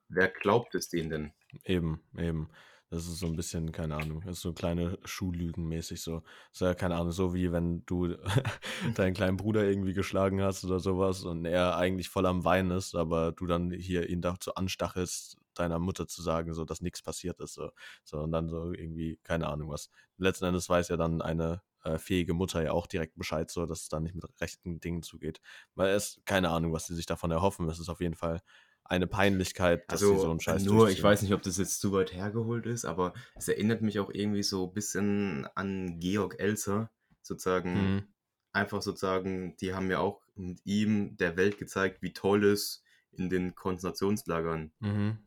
[0.09, 1.33] wer glaubt es denen denn?
[1.65, 2.49] Eben, eben.
[2.91, 6.21] Das ist so ein bisschen, keine Ahnung, das ist so kleine Schuhlügen mäßig so.
[6.21, 8.15] Das ist ja, keine Ahnung, so wie wenn du
[8.95, 12.95] deinen kleinen Bruder irgendwie geschlagen hast oder sowas und er eigentlich voll am Weinen ist,
[12.95, 17.41] aber du dann hier ihn dazu anstachelst, deiner Mutter zu sagen, so, dass nichts passiert
[17.41, 17.55] ist.
[17.55, 17.71] So.
[18.05, 19.91] so, und dann so irgendwie, keine Ahnung was.
[20.19, 23.83] Letzten Endes weiß ja dann eine äh, fähige Mutter ja auch direkt Bescheid, so, dass
[23.83, 25.41] es dann nicht mit rechten Dingen zugeht.
[25.75, 27.69] Weil es, keine Ahnung, was sie sich davon erhoffen.
[27.69, 28.41] Es ist auf jeden Fall
[28.85, 31.81] eine Peinlichkeit, dass sie so Also einen Scheiß nur, ich weiß nicht, ob das jetzt
[31.81, 36.39] zu weit hergeholt ist, aber es erinnert mich auch irgendwie so ein bisschen an Georg
[36.39, 36.91] Elser,
[37.23, 37.73] sozusagen.
[37.73, 38.09] Mhm.
[38.53, 43.29] Einfach sozusagen, die haben ja auch mit ihm der Welt gezeigt, wie toll es in
[43.29, 45.19] den Konzentrationslagern Mhm.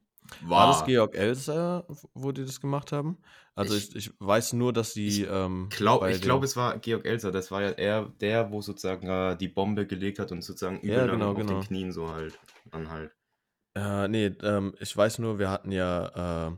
[0.42, 0.50] War.
[0.50, 3.18] War das Georg Elser, wo die das gemacht haben?
[3.56, 6.78] Also Ich- ich, ich weiß nur, dass sie ich ähm, Glaub, glaube, den- es war
[6.80, 7.32] Georg Elser.
[7.32, 10.82] Das war ja er, der, wo sozusagen äh, die Bombe gelegt hat und sozusagen Ja,
[10.82, 11.60] übel lang genau, auf genau.
[11.60, 12.38] den Knien so halt
[12.72, 13.12] anhalt.
[13.76, 16.52] Äh, nee, ähm, ich weiß nur, wir hatten ja äh,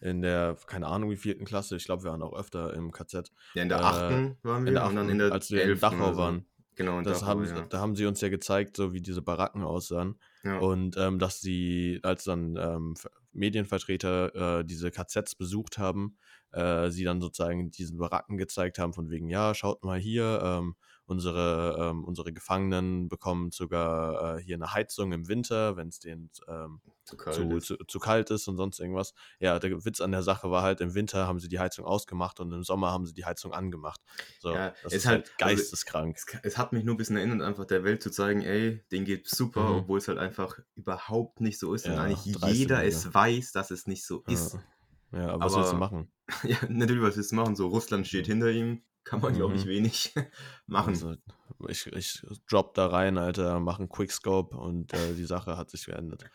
[0.00, 3.30] in der, keine Ahnung wie vierten Klasse, ich glaube, wir waren auch öfter im KZ,
[3.54, 5.50] Ja, in der Äh, achten waren wir in der und dann achten, in der als
[5.50, 5.80] wir in 11.
[5.80, 6.46] Dachau waren.
[6.74, 7.60] Genau, in Das Dachau, haben, ja.
[7.68, 10.18] Da haben sie uns ja gezeigt, so wie diese Baracken aussahen.
[10.54, 16.18] Und ähm, dass sie, als dann ähm, Ver- Medienvertreter äh, diese KZs besucht haben,
[16.52, 20.76] äh, sie dann sozusagen diesen Baracken gezeigt haben, von wegen, ja, schaut mal hier, ähm,
[21.12, 26.30] unsere, ähm, unsere Gefangenen bekommen sogar äh, hier eine Heizung im Winter, wenn es denen
[26.48, 27.66] ähm, zu kalt zu, ist.
[27.66, 29.14] zu, zu kalt ist und sonst irgendwas.
[29.38, 32.40] Ja, der Witz an der Sache war halt, im Winter haben sie die Heizung ausgemacht
[32.40, 34.00] und im Sommer haben sie die Heizung angemacht.
[34.40, 36.16] So, Ja, das ist halt also, geisteskrank.
[36.16, 39.04] Es, es hat mich nur ein bisschen erinnert, einfach der Welt zu zeigen, ey, den
[39.04, 39.76] geht super, Mhm.
[39.80, 43.52] obwohl es halt einfach überhaupt nicht so ist und Ja, eigentlich dreiste jeder es weiß,
[43.52, 44.54] dass es nicht so ist.
[45.12, 46.12] Ja, ja aber was willst du aber- machen?
[46.44, 47.56] Ja, natürlich, was willst du machen?
[47.56, 49.66] So, Russland steht hinter ihm, kann man, glaube ich, Mhm.
[49.66, 50.14] wenig
[50.66, 51.04] machen.
[51.04, 51.14] Also,
[51.68, 55.86] ich, ich drop da rein, Alter, mach einen Quickscope und äh, die Sache hat sich
[55.86, 56.26] geändert.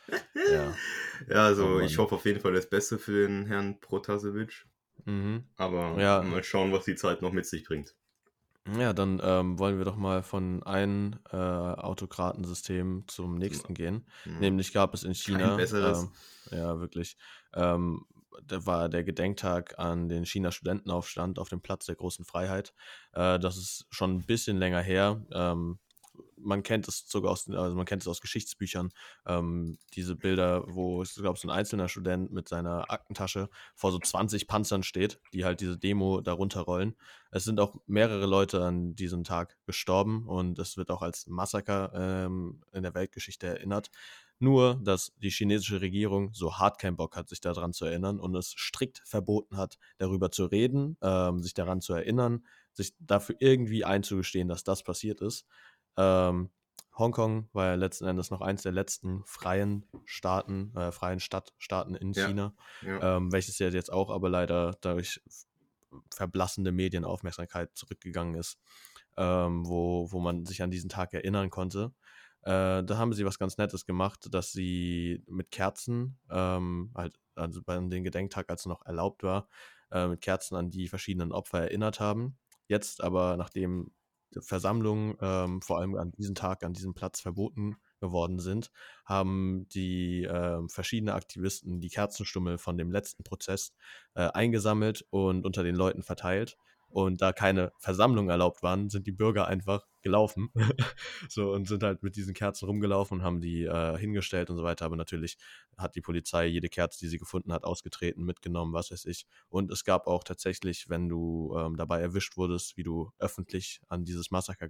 [0.46, 0.82] Ja.
[1.30, 4.66] ja, also Oh ich hoffe auf jeden Fall das Beste für den Herrn Protasevich,
[5.06, 5.50] Mhm.
[5.58, 6.18] aber Ja.
[6.18, 7.96] mal schauen, was die Zeit noch mit sich bringt.
[8.68, 14.10] Ja, dann ähm, wollen wir doch mal von einem äh, Autokratensystem zum nächsten gehen.
[14.26, 14.38] Mhm.
[14.40, 15.78] Nämlich gab es in China, besseres.
[15.80, 16.12] ähm,
[16.52, 17.16] ja wirklich,
[17.54, 18.06] ähm,
[18.46, 22.74] da war der Gedenktag an den China Studentenaufstand auf dem Platz der großen Freiheit.
[23.14, 25.22] Äh, das ist schon ein bisschen länger her.
[25.32, 25.80] Ähm,
[26.38, 28.92] man kennt es sogar aus, also man kennt es aus Geschichtsbüchern,
[29.26, 34.00] ähm, diese Bilder, wo ich glaube, so ein einzelner Student mit seiner Aktentasche vor so
[34.00, 36.96] 20 Panzern steht, die halt diese Demo darunter rollen.
[37.32, 41.92] Es sind auch mehrere Leute an diesem Tag gestorben und es wird auch als Massaker
[41.94, 43.90] ähm, in der Weltgeschichte erinnert.
[44.40, 48.36] Nur, dass die chinesische Regierung so hart keinen Bock hat, sich daran zu erinnern und
[48.36, 53.84] es strikt verboten hat, darüber zu reden, ähm, sich daran zu erinnern, sich dafür irgendwie
[53.84, 55.46] einzugestehen, dass das passiert ist.
[55.98, 56.52] Ähm,
[56.98, 62.14] Hongkong war ja letzten Endes noch eins der letzten freien Staaten, äh, freien Stadtstaaten in
[62.14, 63.18] ja, China, ja.
[63.18, 65.22] Ähm, welches ja jetzt auch aber leider durch
[66.14, 68.58] verblassende Medienaufmerksamkeit zurückgegangen ist,
[69.16, 71.94] ähm, wo, wo man sich an diesen Tag erinnern konnte.
[72.48, 77.62] Äh, da haben sie was ganz Nettes gemacht, dass sie mit Kerzen, ähm, halt, also
[77.62, 79.50] bei dem Gedenktag, als es noch erlaubt war,
[79.92, 82.38] äh, mit Kerzen an die verschiedenen Opfer erinnert haben.
[82.70, 83.92] Jetzt aber, nachdem
[84.40, 88.72] Versammlungen, ähm, vor allem an diesem Tag, an diesem Platz verboten geworden sind,
[89.04, 93.74] haben die äh, verschiedene Aktivisten die Kerzenstummel von dem letzten Prozess
[94.14, 96.58] äh, eingesammelt und unter den Leuten verteilt.
[96.90, 100.50] Und da keine Versammlungen erlaubt waren, sind die Bürger einfach gelaufen.
[101.30, 104.64] so und sind halt mit diesen Kerzen rumgelaufen und haben die äh, hingestellt und so
[104.64, 104.86] weiter.
[104.86, 105.38] Aber natürlich
[105.78, 109.26] hat die Polizei jede Kerze, die sie gefunden hat, ausgetreten, mitgenommen, was weiß ich.
[109.50, 114.06] Und es gab auch tatsächlich, wenn du ähm, dabei erwischt wurdest, wie du öffentlich an
[114.06, 114.70] dieses Massaker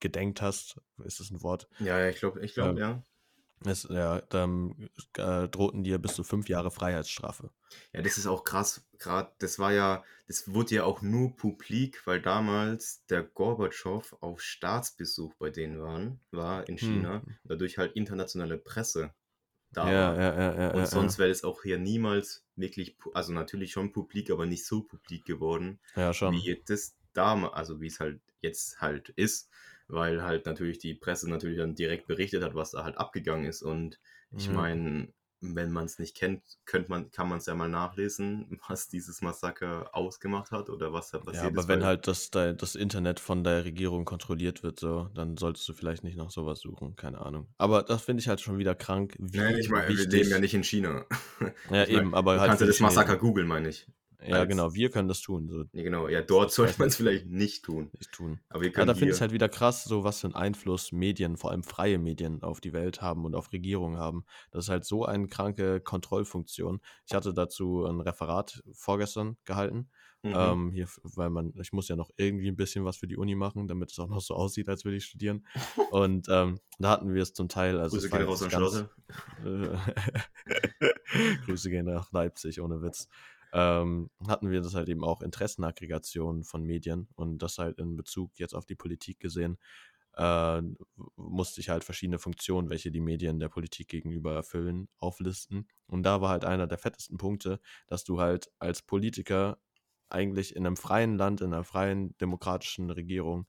[0.00, 1.68] gedenkt hast, ist das ein Wort?
[1.80, 3.02] Ja, ja ich glaube, ich glaube, ähm, ja.
[3.64, 7.50] Es, ja, dann äh, drohten dir bis zu fünf Jahre Freiheitsstrafe.
[7.92, 8.84] Ja, das ist auch krass.
[8.98, 14.40] Gerade, das war ja, das wurde ja auch nur publik, weil damals der Gorbatschow auf
[14.40, 17.22] Staatsbesuch bei denen waren, war in China.
[17.24, 17.36] Hm.
[17.44, 19.12] Dadurch halt internationale Presse
[19.72, 20.16] da ja, war.
[20.16, 24.30] Ja, ja, ja, Und sonst wäre es auch hier niemals wirklich, also natürlich schon publik,
[24.30, 25.80] aber nicht so publik geworden.
[25.96, 26.34] Ja, schon.
[26.34, 29.50] Wie das damals, also wie es halt jetzt halt ist
[29.88, 33.62] weil halt natürlich die Presse natürlich dann direkt berichtet hat, was da halt abgegangen ist.
[33.62, 33.98] Und
[34.36, 34.54] ich mhm.
[34.54, 35.08] meine,
[35.40, 39.22] wenn man es nicht kennt, könnte man, kann man es ja mal nachlesen, was dieses
[39.22, 41.68] Massaker ausgemacht hat oder was da passiert ja, aber ist.
[41.68, 46.04] wenn halt das, das Internet von der Regierung kontrolliert wird, so, dann solltest du vielleicht
[46.04, 47.48] nicht nach sowas suchen, keine Ahnung.
[47.56, 49.16] Aber das finde ich halt schon wieder krank.
[49.18, 51.06] Wie Nein, ich meine, wir leben ja nicht in China.
[51.70, 52.48] Ja, ich eben, mein, aber halt.
[52.48, 53.86] Kannst du das Massaker googeln, meine ich.
[54.26, 55.48] Ja, genau, wir können das tun.
[55.48, 55.64] So.
[55.72, 57.90] Ja, genau, ja, dort sollte man es vielleicht nicht tun.
[57.96, 58.40] Nicht tun.
[58.48, 60.34] Aber wir können ja, da finde ich es halt wieder krass, so was für einen
[60.34, 64.24] Einfluss Medien, vor allem freie Medien, auf die Welt haben und auf Regierungen haben.
[64.50, 66.80] Das ist halt so eine kranke Kontrollfunktion.
[67.06, 69.88] Ich hatte dazu ein Referat vorgestern gehalten.
[70.22, 70.32] Mhm.
[70.34, 73.36] Ähm, hier, weil man, ich muss ja noch irgendwie ein bisschen was für die Uni
[73.36, 75.46] machen, damit es auch noch so aussieht, als würde ich studieren.
[75.92, 77.78] Und ähm, da hatten wir es zum Teil.
[77.78, 78.84] Also Grüße gehen raus an ganz,
[81.46, 83.08] Grüße gehen nach Leipzig, ohne Witz
[83.52, 88.38] ähm, hatten wir das halt eben auch Interessenaggregation von Medien und das halt in Bezug
[88.38, 89.58] jetzt auf die Politik gesehen,
[90.16, 90.60] äh,
[91.16, 95.68] musste ich halt verschiedene Funktionen, welche die Medien der Politik gegenüber erfüllen, auflisten.
[95.86, 99.58] Und da war halt einer der fettesten Punkte, dass du halt als Politiker
[100.10, 103.46] eigentlich in einem freien Land, in einer freien demokratischen Regierung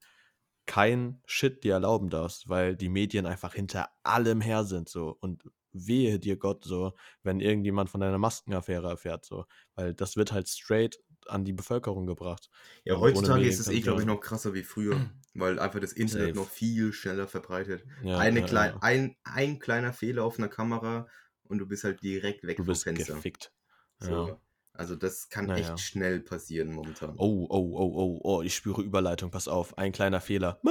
[0.65, 5.43] kein Shit dir erlauben darfst, weil die Medien einfach hinter allem her sind so und
[5.71, 9.45] wehe dir Gott so, wenn irgendjemand von deiner Maskenaffäre erfährt, so.
[9.75, 12.49] Weil das wird halt straight an die Bevölkerung gebracht.
[12.85, 16.35] Ja, heutzutage ist es eh, glaube ich, noch krasser wie früher, weil einfach das Internet
[16.35, 16.39] Safe.
[16.39, 17.83] noch viel schneller verbreitet.
[18.03, 18.79] Ja, Eine ja, klein, ja.
[18.81, 21.07] Ein, ein kleiner Fehler auf einer Kamera
[21.43, 23.15] und du bist halt direkt weg du vom Fenster.
[23.15, 23.51] Gefickt.
[23.99, 24.39] So.
[24.79, 25.73] Also das kann naja.
[25.73, 27.13] echt schnell passieren momentan.
[27.17, 30.61] Oh, oh, oh, oh, oh, ich spüre Überleitung, pass auf, ein kleiner Fehler.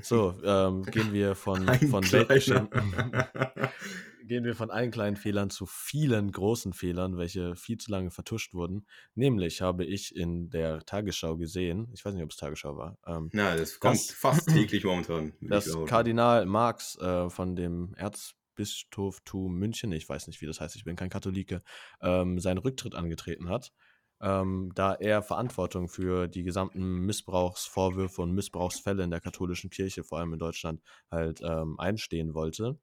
[0.00, 2.70] So, ähm, gehen wir von, von Weltgeschehen.
[4.26, 8.54] gehen wir von allen kleinen Fehlern zu vielen großen Fehlern, welche viel zu lange vertuscht
[8.54, 8.86] wurden.
[9.14, 12.98] Nämlich habe ich in der Tagesschau gesehen, ich weiß nicht, ob es Tagesschau war.
[13.06, 15.32] Ähm, Na, das kommt dass, fast täglich momentan.
[15.40, 20.84] Das Kardinal Marx äh, von dem Erzbischotum München, ich weiß nicht, wie das heißt, ich
[20.84, 21.62] bin kein Katholike,
[22.00, 23.72] ähm, seinen Rücktritt angetreten hat.
[24.20, 30.18] Ähm, da er Verantwortung für die gesamten Missbrauchsvorwürfe und Missbrauchsfälle in der katholischen Kirche, vor
[30.18, 32.78] allem in Deutschland, halt ähm, einstehen wollte.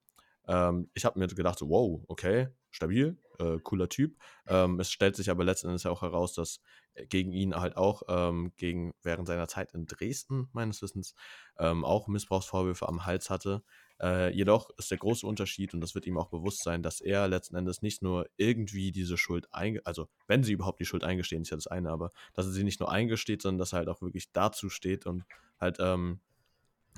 [0.52, 4.18] Ähm, ich habe mir gedacht, so, wow, okay, stabil, äh, cooler Typ.
[4.48, 6.60] Ähm, es stellt sich aber letzten Endes auch heraus, dass
[6.94, 11.16] äh, gegen ihn halt auch ähm, gegen, während seiner Zeit in Dresden, meines Wissens,
[11.58, 13.64] ähm, auch Missbrauchsvorwürfe am Hals hatte.
[14.02, 17.30] Äh, jedoch ist der große Unterschied, und das wird ihm auch bewusst sein, dass er
[17.30, 19.82] letzten Endes nicht nur irgendwie diese Schuld einge...
[19.86, 22.66] Also, wenn sie überhaupt die Schuld eingestehen, ist ja das eine, aber dass er sie
[22.66, 25.24] nicht nur eingesteht, sondern dass er halt auch wirklich dazu steht und
[25.60, 26.20] halt ähm,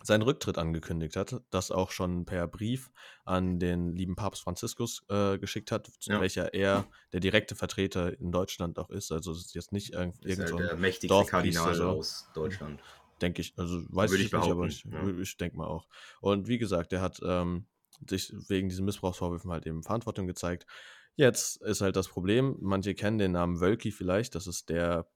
[0.02, 2.92] seinen Rücktritt angekündigt hat, das auch schon per Brief
[3.26, 6.20] an den lieben Papst Franziskus äh, geschickt hat, Ja.
[6.20, 9.12] welcher er der direkte Vertreter in Deutschland auch ist.
[9.12, 11.90] Also es ist jetzt nicht ist irgend so der mächtigste Dorfpriester Kardinal so.
[12.00, 12.82] aus Deutschland.
[13.22, 15.08] denke ich, also weiß Würde ich, ich nicht, aber ich, ja.
[15.22, 15.88] ich denke mal auch.
[16.20, 17.68] Und wie gesagt, er hat ähm,
[18.10, 20.66] sich wegen diesen Missbrauchsvorwürfen halt eben Verantwortung gezeigt.
[21.16, 25.08] Jetzt ist halt das Problem, manche kennen den Namen Wölki vielleicht, das ist der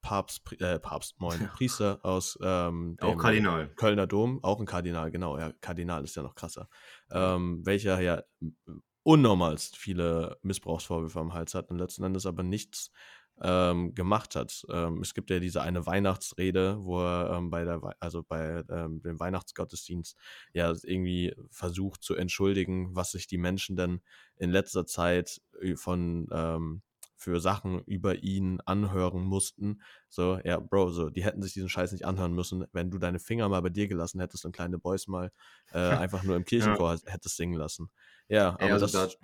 [0.00, 3.72] Papst, äh, Papst, moin, Priester aus ähm, Auch Kardinal.
[3.76, 6.68] Kölner Dom, auch ein Kardinal, genau, ja, Kardinal ist ja noch krasser,
[7.10, 8.22] ähm, welcher ja
[9.02, 12.90] unnormalst viele Missbrauchsvorwürfe am Hals hat und letzten Endes aber nichts
[13.40, 14.64] ähm, gemacht hat.
[14.70, 18.64] Ähm, es gibt ja diese eine Weihnachtsrede, wo er ähm, bei der, Wei- also bei
[18.68, 20.16] ähm, dem Weihnachtsgottesdienst
[20.52, 24.00] ja irgendwie versucht zu entschuldigen, was sich die Menschen denn
[24.36, 26.82] in letzter Zeit äh, von ähm,
[27.18, 29.82] für Sachen über ihn anhören mussten.
[30.08, 33.18] So, ja, Bro, so, die hätten sich diesen Scheiß nicht anhören müssen, wenn du deine
[33.18, 35.32] Finger mal bei dir gelassen hättest und kleine Boys mal
[35.72, 35.78] äh,
[36.08, 37.90] einfach nur im Kirchenchor hättest singen lassen.
[38.28, 39.18] Ja, aber Ja, also das.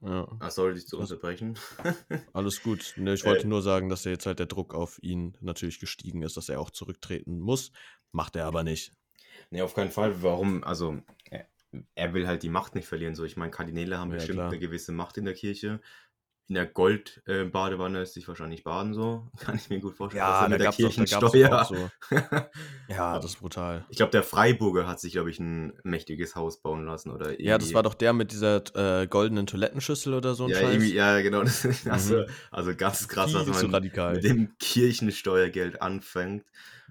[0.00, 1.58] ja, Ah, sorry, dich zu Das- unterbrechen.
[2.32, 2.92] alles gut.
[2.96, 3.26] Ne, ich Äh.
[3.26, 6.48] wollte nur sagen, dass ja jetzt halt der Druck auf ihn natürlich gestiegen ist, dass
[6.48, 7.72] er auch zurücktreten muss.
[8.12, 8.92] Macht er aber nicht.
[9.50, 10.22] nee, auf keinen Fall.
[10.22, 10.62] Warum?
[10.64, 11.46] Also, er,
[11.94, 13.14] er will halt die Macht nicht verlieren.
[13.14, 14.48] So, ich meine, Kardinäle haben Ja, bestimmt klar.
[14.50, 15.80] eine gewisse Macht in der Kirche.
[16.48, 19.28] In der Gold-Badewanne ist sich wahrscheinlich baden so.
[19.38, 20.24] Kann ich mir gut vorstellen.
[20.24, 21.64] Außer mit der Kirchensteuer.
[21.64, 21.90] so.
[22.88, 23.84] Ja, das ist brutal.
[23.90, 27.10] Ich glaube, der Freiburger hat sich, glaube ich, ein mächtiges Haus bauen lassen.
[27.10, 27.44] Oder irgendwie.
[27.44, 28.62] Ja, das war doch der mit dieser
[29.02, 30.70] äh, goldenen Toilettenschüssel oder so ein ja,
[31.16, 31.42] ja, genau.
[31.44, 32.26] Das, also, Mhm.
[32.50, 34.14] also ganz krass, Viel zu man radikal.
[34.14, 36.46] mit dem Kirchensteuergeld anfängt.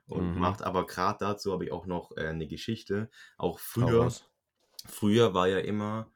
[0.05, 0.39] Und Mhm.
[0.39, 3.09] macht aber gerade dazu habe ich auch noch äh, eine Geschichte.
[3.37, 4.11] Auch früher,
[4.87, 6.11] früher war ja immer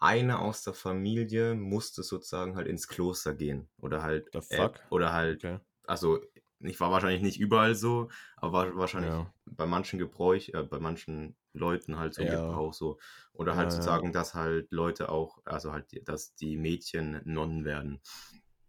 [0.00, 3.68] einer aus der Familie musste sozusagen halt ins Kloster gehen.
[3.78, 5.58] Oder halt, The äh, oder halt, Okay.
[5.86, 6.20] also
[6.62, 9.32] ich war wahrscheinlich nicht überall so, aber war wahrscheinlich Ja.
[9.46, 12.30] bei manchen Gebräuch, äh, bei manchen Leuten halt so Ja.
[12.48, 12.98] Gebrauch so.
[13.32, 13.70] Oder halt Ja, ja.
[13.82, 18.00] sozusagen, dass halt Leute auch, also halt, dass die Mädchen Nonnen werden.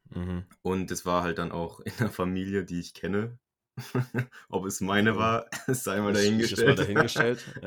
[0.10, 0.46] Mhm.
[0.62, 3.40] Und es war halt dann auch in der Familie, die ich kenne.
[4.50, 5.18] Ob es meine Ja.
[5.18, 6.68] war, sei mal Ist- ist dahingestellt.
[6.68, 7.46] mal dahingestellt.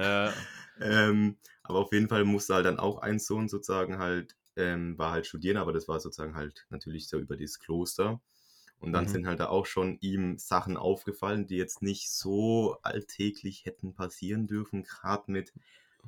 [0.80, 5.12] ähm, aber auf jeden Fall musste halt dann auch ein Sohn sozusagen halt, ähm, war
[5.12, 8.20] halt studieren, aber das war sozusagen halt natürlich so über dieses Kloster.
[8.78, 9.08] Und dann Mhm.
[9.08, 14.46] sind halt da auch schon ihm Sachen aufgefallen, die jetzt nicht so alltäglich hätten passieren
[14.46, 15.52] dürfen, gerade mit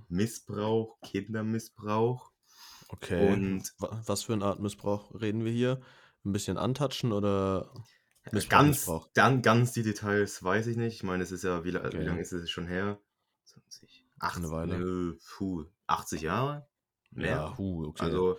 [0.09, 2.33] Missbrauch, Kindermissbrauch.
[2.89, 3.41] Okay.
[3.41, 5.81] Und Wa- Was für eine Art Missbrauch reden wir hier?
[6.25, 7.87] Ein bisschen antatschen oder
[8.31, 9.11] Missbrauch, ganz, Missbrauch?
[9.15, 10.95] dann ganz die Details weiß ich nicht.
[10.97, 11.99] Ich meine, es ist ja, wie, Okay.
[11.99, 13.01] wie lange ist es schon her?
[13.45, 14.79] 20, 80, Eine Weile.
[14.79, 16.67] Nö, puh, 80 Jahre?
[17.13, 17.31] Mehr?
[17.31, 18.05] Ja, hu, okay.
[18.05, 18.39] Also,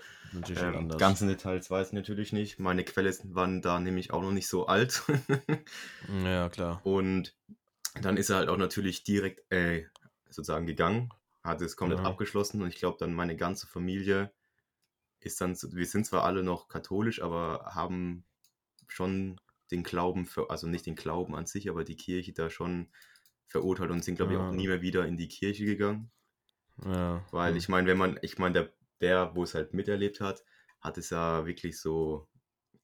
[0.55, 2.59] ähm, ganzen Details weiß ich natürlich nicht.
[2.59, 5.03] Meine Quelle waren da nämlich auch noch nicht so alt.
[6.23, 6.81] ja, klar.
[6.85, 7.35] Und
[8.01, 9.85] dann ist er halt auch natürlich direkt äh,
[10.29, 11.11] sozusagen gegangen,
[11.43, 12.05] hat es komplett Ja.
[12.05, 14.31] abgeschlossen und ich glaube dann meine ganze Familie
[15.19, 18.23] ist dann, wir sind zwar alle noch katholisch, aber haben
[18.87, 19.39] schon
[19.71, 22.89] den Glauben, für, also nicht den Glauben an sich, aber die Kirche da schon
[23.47, 24.47] verurteilt und sind glaube ich Ja.
[24.49, 26.11] auch nie mehr wieder in die Kirche gegangen.
[26.85, 27.25] Ja.
[27.31, 30.43] Weil ich meine, wenn man, ich meine, der, der, wo es halt miterlebt hat,
[30.79, 32.27] hat es ja wirklich so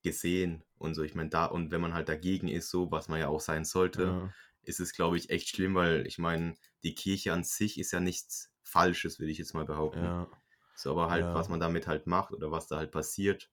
[0.02, 1.02] gesehen und so.
[1.02, 3.64] Ich meine, da, und wenn man halt dagegen ist, so, was man ja auch sein
[3.64, 4.32] sollte, Ja.
[4.62, 8.00] ist es, glaube ich, echt schlimm, weil ich meine, die Kirche an sich ist ja
[8.00, 10.02] nichts Falsches, würde ich jetzt mal behaupten.
[10.04, 10.28] Ja.
[10.74, 11.34] So, aber halt, Ja.
[11.34, 13.50] was man damit halt macht oder was da halt passiert.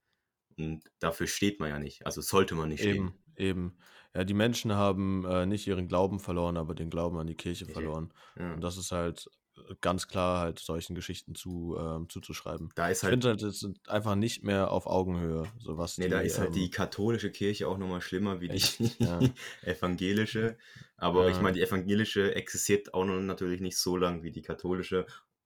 [0.58, 2.06] Und dafür steht man ja nicht.
[2.06, 3.20] Also sollte man nicht Eben, stehen.
[3.38, 3.78] Eben.
[4.13, 7.65] Ja, die Menschen haben äh, nicht ihren Glauben verloren, aber den Glauben an die Kirche
[7.65, 7.74] Kirche.
[7.74, 8.13] verloren.
[8.38, 8.54] Ja.
[8.54, 12.70] Und das ist halt äh, ganz klar halt solchen Geschichten zu, ähm, zuzuschreiben.
[12.76, 16.10] Da ist Ich halt, finde halt, einfach nicht mehr auf Augenhöhe, so was nee, die,
[16.10, 19.20] da ist halt die ähm, katholische Kirche auch nochmal schlimmer wie echt, die ja.
[19.63, 20.58] evangelische.
[20.98, 21.41] Aber ich Ja.
[21.41, 25.06] meine, die evangelische existiert auch noch natürlich nicht so lang wie die katholische.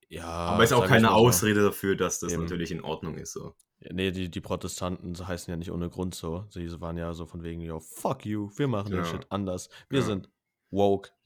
[0.09, 1.15] Ja, Aber ist auch keine mal so.
[1.27, 2.43] Ausrede dafür, dass das Eben.
[2.43, 3.33] natürlich in Ordnung ist.
[3.33, 3.55] So.
[3.79, 6.45] Ja, Nee, die, die Protestanten heißen ja nicht ohne Grund so.
[6.49, 9.11] Sie waren ja so von wegen, yo, fuck you, wir machen den Genau.
[9.11, 9.69] Shit anders.
[9.89, 10.05] Wir Ja.
[10.05, 10.29] sind
[10.71, 11.11] woke.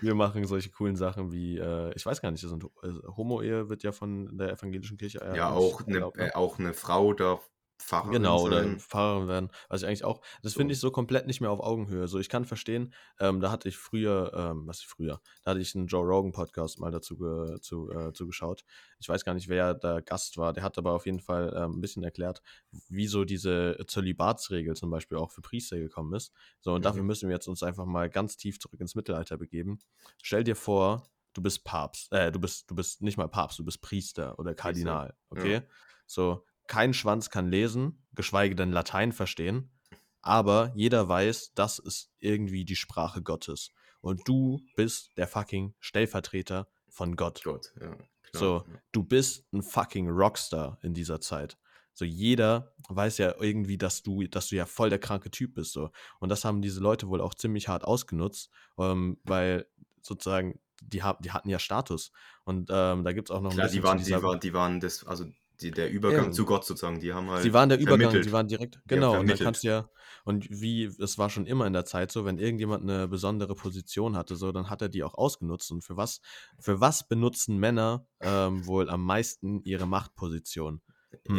[0.00, 3.68] wir machen solche coolen Sachen wie, äh, ich weiß gar nicht, das sind, äh, Homo-Ehe
[3.68, 6.10] wird ja von der evangelischen Kirche äh, Ja, auch eine, ne?
[6.16, 7.48] äh, auch eine Frau darf
[7.82, 8.78] Pfarrerin Genau, oder sein.
[8.78, 9.50] Pfarrerin werden.
[9.68, 10.58] Was ich eigentlich auch, das So.
[10.60, 12.08] finde ich so komplett nicht mehr auf Augenhöhe.
[12.08, 15.60] So, ich kann verstehen, ähm, da hatte ich früher, ähm, was ich früher, da hatte
[15.60, 18.64] ich einen Joe Rogan Podcast mal dazu ge, zu, äh, zugeschaut.
[18.98, 20.52] Ich weiß gar nicht, wer der Gast war.
[20.52, 22.42] Der hat aber auf jeden Fall ähm, ein bisschen erklärt,
[22.88, 26.32] wieso diese Zölibatsregel zum Beispiel auch für Priester gekommen ist.
[26.60, 27.06] So, und dafür Mhm.
[27.06, 29.78] müssen wir jetzt uns einfach mal ganz tief zurück ins Mittelalter begeben.
[30.22, 33.64] Stell dir vor, du bist Papst, äh, du bist, du bist nicht mal Papst, du
[33.64, 35.62] bist Priester oder Kardinal, okay?
[36.06, 39.70] So, kein Schwanz kann lesen, geschweige denn Latein verstehen,
[40.22, 43.72] aber jeder weiß, das ist irgendwie die Sprache Gottes.
[44.00, 47.42] Und du bist der fucking Stellvertreter von Gott.
[47.44, 47.90] Gott, ja.
[47.90, 48.80] Klar, So, ja.
[48.92, 51.58] du bist ein fucking Rockstar in dieser Zeit.
[51.92, 55.72] So, jeder weiß ja irgendwie, dass du, dass du ja voll der kranke Typ bist.
[55.72, 55.90] So.
[56.20, 59.66] Und das haben diese Leute wohl auch ziemlich hart ausgenutzt, ähm, weil
[60.00, 62.12] sozusagen, die, haben, die hatten ja Status.
[62.44, 64.54] Und ähm, da gibt es auch noch ein Klar, bisschen die waren, die waren, die
[64.54, 65.26] waren das, also
[65.62, 66.32] die, der Übergang Ja.
[66.32, 67.44] zu Gott sozusagen, die haben halt.
[67.44, 68.24] Sie waren der Übergang, vermittelt.
[68.24, 69.88] sie waren direkt, genau, und dann kannst du ja,
[70.24, 74.16] und wie, es war schon immer in der Zeit so, wenn irgendjemand eine besondere Position
[74.16, 75.70] hatte, so, dann hat er die auch ausgenutzt.
[75.72, 76.20] Und für was,
[76.60, 80.82] für was benutzen Männer ähm, wohl am meisten ihre Machtposition?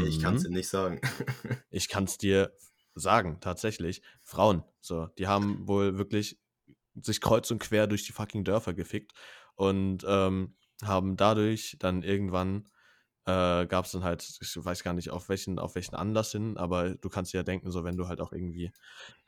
[0.07, 0.47] Ich kann es Mhm.
[0.47, 1.01] dir nicht sagen.
[1.69, 2.53] Ich kann es dir
[2.95, 4.01] sagen, tatsächlich.
[4.21, 6.39] Frauen, so, die haben wohl wirklich
[6.95, 9.13] sich kreuz und quer durch die fucking Dörfer gefickt
[9.55, 12.69] und ähm, haben dadurch dann irgendwann
[13.25, 16.57] äh, gab es dann halt, ich weiß gar nicht auf welchen, auf welchen Anlass hin,
[16.57, 18.71] aber du kannst dir ja denken, so wenn du halt auch irgendwie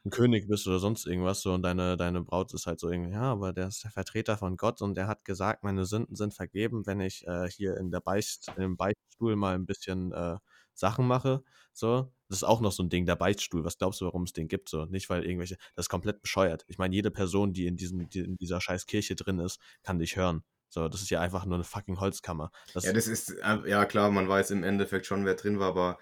[0.06, 3.12] ein König bist oder sonst irgendwas, so und deine, deine Braut ist halt so irgendwie,
[3.14, 6.34] ja, aber der ist der Vertreter von Gott und der hat gesagt, meine Sünden sind
[6.34, 10.38] vergeben, wenn ich äh, hier in der Beicht, im Beichtstuhl mal ein bisschen äh,
[10.74, 11.44] Sachen mache.
[11.74, 13.64] So, das ist auch noch so ein Ding, der Beichtstuhl.
[13.64, 14.70] Was glaubst du, warum es den gibt?
[14.70, 16.66] So, nicht weil irgendwelche, das ist komplett bescheuert.
[16.68, 20.00] Ich meine, jede Person, die in diesem, die in dieser scheiß Kirche drin ist, kann
[20.00, 20.44] dich hören.
[20.76, 22.52] So, das ist ja einfach nur eine fucking Holzkammer.
[22.74, 25.70] Das, Ja, das ist, äh, ja klar, man weiß im Endeffekt schon, wer drin war,
[25.70, 25.98] aber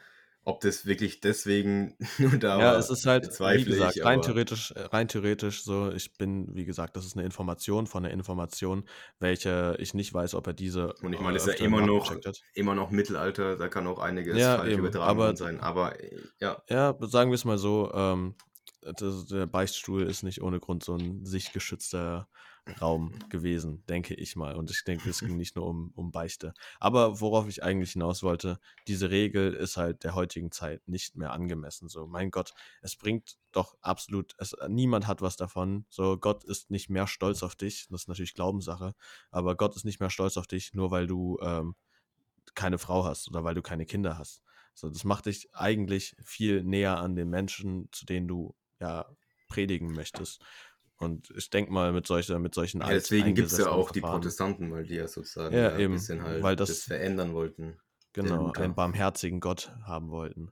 [0.46, 4.24] ob das wirklich deswegen nur da Ja, war, es ist halt, wie gesagt, ich, rein
[4.24, 8.12] theoretisch, äh, rein theoretisch so, ich bin, wie gesagt, das ist eine Information von einer
[8.12, 11.64] Information, welche ich nicht weiß, ob er diese Und ich meine, das äh, ist öfter
[11.66, 12.16] ja immer noch,
[12.56, 15.60] immer noch Mittelalter, da kann auch einiges Ja, falsch eben, übertragen aber- sein.
[15.60, 15.94] Aber
[16.40, 18.34] ja, Ja, sagen wir es mal so, ähm,
[18.82, 22.28] das, der Beichtstuhl ist nicht ohne Grund so ein sichtgeschützter
[22.82, 24.56] Raum gewesen, denke ich mal.
[24.56, 26.54] Und ich denke, es ging nicht nur um, um Beichte.
[26.80, 31.32] Aber worauf ich eigentlich hinaus wollte, diese Regel ist halt der heutigen Zeit nicht mehr
[31.34, 31.90] angemessen.
[31.90, 35.86] So, mein Gott, es bringt doch absolut, es, niemand hat was davon.
[35.90, 37.88] So, Gott ist nicht mehr stolz auf dich.
[37.90, 38.96] Das ist natürlich Glaubenssache.
[39.30, 41.76] Aber Gott ist nicht mehr stolz auf dich, nur weil du ähm,
[42.56, 44.42] keine Frau hast oder weil du keine Kinder hast.
[44.74, 49.06] So, das macht dich eigentlich viel näher an den Menschen, zu denen du ja
[49.48, 50.44] predigen möchtest.
[50.98, 54.00] Und ich denke mal, mit, solcher, mit solchen ja deswegen gibt es ja auch die
[54.00, 56.84] Verfahren- Protestanten, weil die ja sozusagen Ja, ja, eben, ein bisschen halt weil das, das-
[56.84, 57.78] verändern wollten.
[58.14, 60.52] genau, einen barmherzigen Gott haben wollten.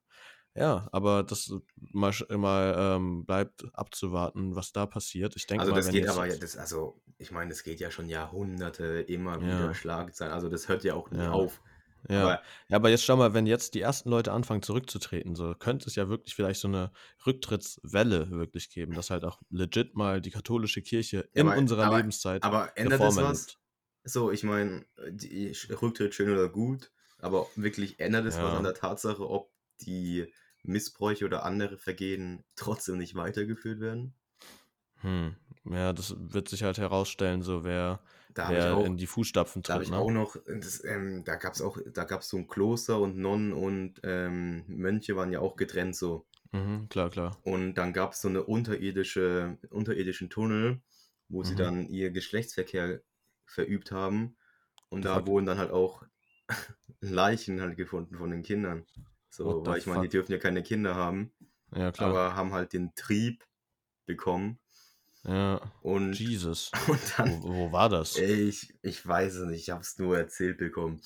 [0.54, 5.38] Ja, aber das mal, mal ähm, bleibt abzuwarten, was da passiert.
[5.38, 7.80] Ich denke Also mal, das wenn geht aber ja, das, also ich meine, das geht
[7.80, 9.42] ja schon Jahrhunderte immer Ja.
[9.42, 10.34] wieder Schlagzeilen.
[10.34, 11.32] Also das hört ja auch nie Ja.
[11.32, 11.62] auf.
[12.10, 12.22] Ja.
[12.24, 15.88] Aber ja, aber jetzt schau mal, wenn jetzt die ersten Leute anfangen zurückzutreten, so könnte
[15.88, 16.92] es ja wirklich vielleicht so eine
[17.26, 21.98] Rücktrittswelle wirklich geben, dass halt auch legit mal die katholische Kirche in aber- unserer aber-
[21.98, 23.48] Lebenszeit aber ändert das was?
[23.48, 23.58] nimmt.
[24.04, 24.86] So, ich meine,
[25.82, 28.58] Rücktritt schön oder gut, aber wirklich ändert es was Ja.
[28.58, 30.34] an der Tatsache, ob die
[30.64, 34.16] Missbräuche oder andere Vergehen trotzdem nicht weitergeführt werden?
[35.02, 35.36] Hm.
[35.66, 38.02] Ja, das wird sich halt herausstellen, so wer,
[38.34, 39.88] Da habe ich auch, in die Fußstapfen da habe tritt.
[39.88, 40.00] ich Ne?
[40.00, 43.18] auch noch, das, ähm, da gab es auch, da gab es so ein Kloster und
[43.18, 46.26] Nonnen und ähm, Mönche waren ja auch getrennt so.
[46.54, 47.38] Mhm, klar, klar.
[47.44, 50.82] Und dann gab es so eine unterirdische, unterirdischen Tunnel,
[51.30, 51.58] wo sie Mhm.
[51.58, 53.02] dann ihr Geschlechtsverkehr
[53.46, 54.38] verübt haben.
[54.90, 55.28] Und da Fuck.
[55.28, 56.04] wurden dann halt auch
[57.02, 58.86] Leichen halt gefunden von den Kindern.
[59.30, 61.32] So, weil ich meine, die dürfen ja keine Kinder haben,
[61.76, 62.10] Ja, klar.
[62.10, 63.46] aber haben halt den Trieb
[64.06, 64.60] bekommen.
[65.28, 65.62] Ja.
[65.82, 66.72] Und, Jesus.
[66.88, 68.18] und dann, Wo, wo war das?
[68.18, 71.02] ich, ich weiß es nicht, ich habe es nur erzählt bekommen.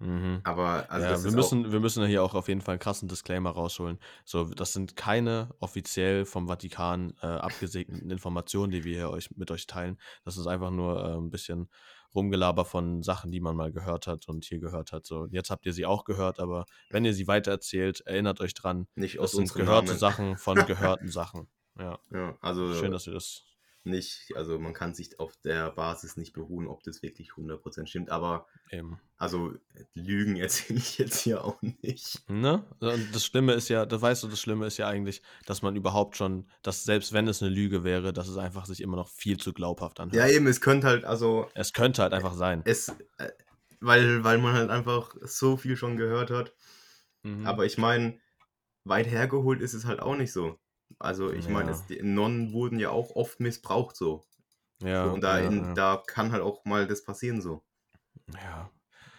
[0.00, 0.40] Mhm.
[0.44, 3.50] Aber also ja, wir müssen, wir müssen hier auch auf jeden Fall einen krassen Disclaimer
[3.50, 3.98] rausholen.
[4.24, 9.50] So, das sind keine offiziell vom Vatikan äh, abgesegneten Informationen, die wir hier euch, mit
[9.50, 9.98] euch teilen.
[10.24, 11.68] Das ist einfach nur äh, ein bisschen
[12.14, 15.04] Rumgelaber von Sachen, die man mal gehört hat und hier gehört hat.
[15.04, 18.86] So, jetzt habt ihr sie auch gehört, aber wenn ihr sie weitererzählt, erinnert euch dran,
[18.94, 19.98] nicht das aus sind gehörte Namen.
[19.98, 21.48] Sachen von gehörten Sachen.
[21.78, 23.44] Ja, Ja, also schön, dass ihr das.
[23.84, 28.10] Nicht, also man kann sich auf der Basis nicht beruhen, ob das wirklich 100% stimmt,
[28.10, 29.00] aber Eben.
[29.16, 29.54] also
[29.94, 32.28] Lügen erzähle ich jetzt hier auch nicht.
[32.28, 32.64] Ne?
[32.80, 35.76] Und das Schlimme ist ja, das weißt du, das Schlimme ist ja eigentlich, dass man
[35.76, 39.08] überhaupt schon, dass selbst wenn es eine Lüge wäre, dass es einfach sich immer noch
[39.08, 40.16] viel zu glaubhaft anhört.
[40.16, 42.62] Ja, eben, es könnte halt, also Es könnte halt einfach sein.
[42.66, 42.88] es,
[43.18, 43.30] äh,
[43.80, 46.52] weil, weil man halt einfach so viel schon gehört hat,
[47.24, 47.46] Mhm.
[47.46, 48.20] aber ich meine,
[48.84, 50.56] weit hergeholt ist es halt auch nicht so.
[50.98, 51.82] Also ich meine, Ja.
[51.88, 54.24] die Nonnen wurden ja auch oft missbraucht so.
[54.82, 55.74] ja, so und da, ja, in, ja.
[55.74, 57.62] da kann halt auch mal das passieren so.
[58.34, 58.70] ja.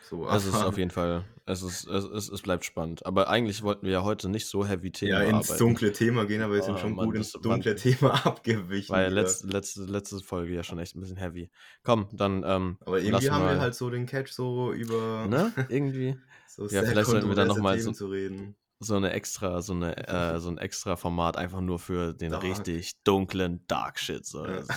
[0.10, 3.06] so Es ist auf jeden Fall, es, ist, es, es, es bleibt spannend.
[3.06, 6.26] Aber eigentlich wollten wir ja heute nicht so heavy Themen ja, ins bearbeiten, dunkle Thema
[6.26, 8.94] gehen, aber wir sind Oh, schon Mann, gut ins dunkle Thema abgewichen.
[8.96, 11.50] weil letzte, letzte, letzte Folge ja schon echt ein bisschen heavy.
[11.84, 16.18] Komm, dann ähm, aber irgendwie haben wir halt so den Catch so über ne, irgendwie.
[16.48, 18.56] so Ja, vielleicht sollten wir dann noch kontroverse mal Themen so- zu reden.
[18.80, 22.44] So eine extra, so eine, äh, so ein extra Format einfach nur für den Dark.
[22.44, 24.26] richtig dunklen Dark Shit.
[24.26, 24.64] So, Ja.
[24.64, 24.74] so.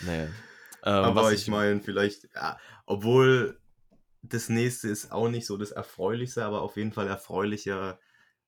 [0.00, 0.28] Nee.
[0.82, 3.60] Ähm, Aber was ich meine, vielleicht, ja, obwohl
[4.22, 7.98] das nächste ist auch nicht so das Erfreulichste, aber auf jeden Fall erfreulicher,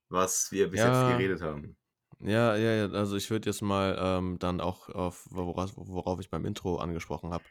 [0.09, 0.89] was wir bis Ja.
[0.89, 1.77] jetzt geredet haben.
[2.21, 6.31] Ja, ja, ja, also ich würde jetzt mal ähm, dann auch auf, worauf, worauf ich
[6.31, 7.45] beim Intro angesprochen habe,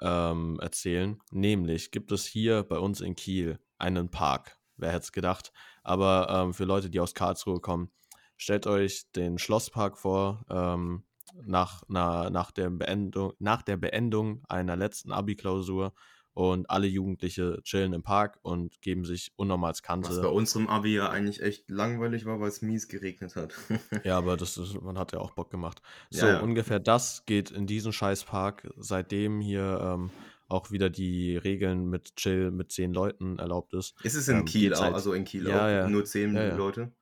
[0.00, 1.18] ähm, erzählen.
[1.32, 4.58] Nämlich gibt es hier bei uns in Kiel einen Park.
[4.76, 5.52] Wer hätte es gedacht?
[5.82, 7.90] Aber ähm, für Leute, die aus Karlsruhe kommen,
[8.36, 11.04] stellt euch den Schlosspark vor, ähm,
[11.44, 15.92] nach, na, nach, der Beendung, nach der Beendung einer letzten Abi-Klausur
[16.34, 20.20] und alle Jugendliche chillen im Park und geben sich unnormals Was Kante.
[20.22, 23.54] bei unserem Abi ja eigentlich echt langweilig war, weil es mies geregnet hat.
[24.04, 25.80] Ja, aber das ist, man hat ja auch Bock gemacht.
[26.10, 26.40] So, Ja, ja.
[26.40, 30.10] ungefähr das geht in diesen Scheißpark, seitdem hier ähm,
[30.52, 33.94] auch wieder die Regeln mit Chill mit zehn Leuten erlaubt ist.
[34.04, 35.88] Ist es in Ähm, Kiel auch, also in Kiel Ja, auch ja.
[35.88, 36.54] nur zehn ja.
[36.56, 36.92] Leute?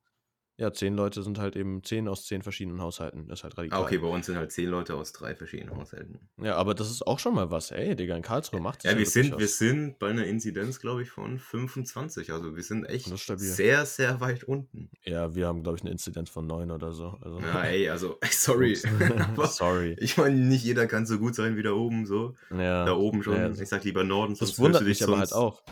[0.61, 3.27] Ja, zehn Leute sind halt eben zehn aus zehn verschiedenen Haushalten.
[3.29, 3.81] Das ist halt radikal.
[3.81, 6.19] Ah, okay, bei uns sind halt zehn Leute aus drei verschiedenen Haushalten.
[6.37, 7.71] Ja, aber das ist auch schon mal was.
[7.71, 9.39] Ey, Digga, in Karlsruhe macht Ja, wir sind, was.
[9.41, 12.31] wir sind bei einer Inzidenz, glaube ich, von 25.
[12.33, 14.91] Also wir sind echt Das sehr, sehr weit unten.
[15.05, 17.19] Ja, wir haben, glaube ich, eine Inzidenz von neun oder so.
[17.23, 18.77] Also, Ja, ey, also, sorry.
[19.49, 19.97] Sorry.
[19.99, 22.35] ich meine, nicht jeder kann so gut sein wie da oben, so.
[22.51, 23.37] Ja, Da oben schon.
[23.37, 25.41] ja, ich sag lieber Norden, Das sonst wundert fühlst du mich dich aber halt sonst-
[25.43, 25.63] auch.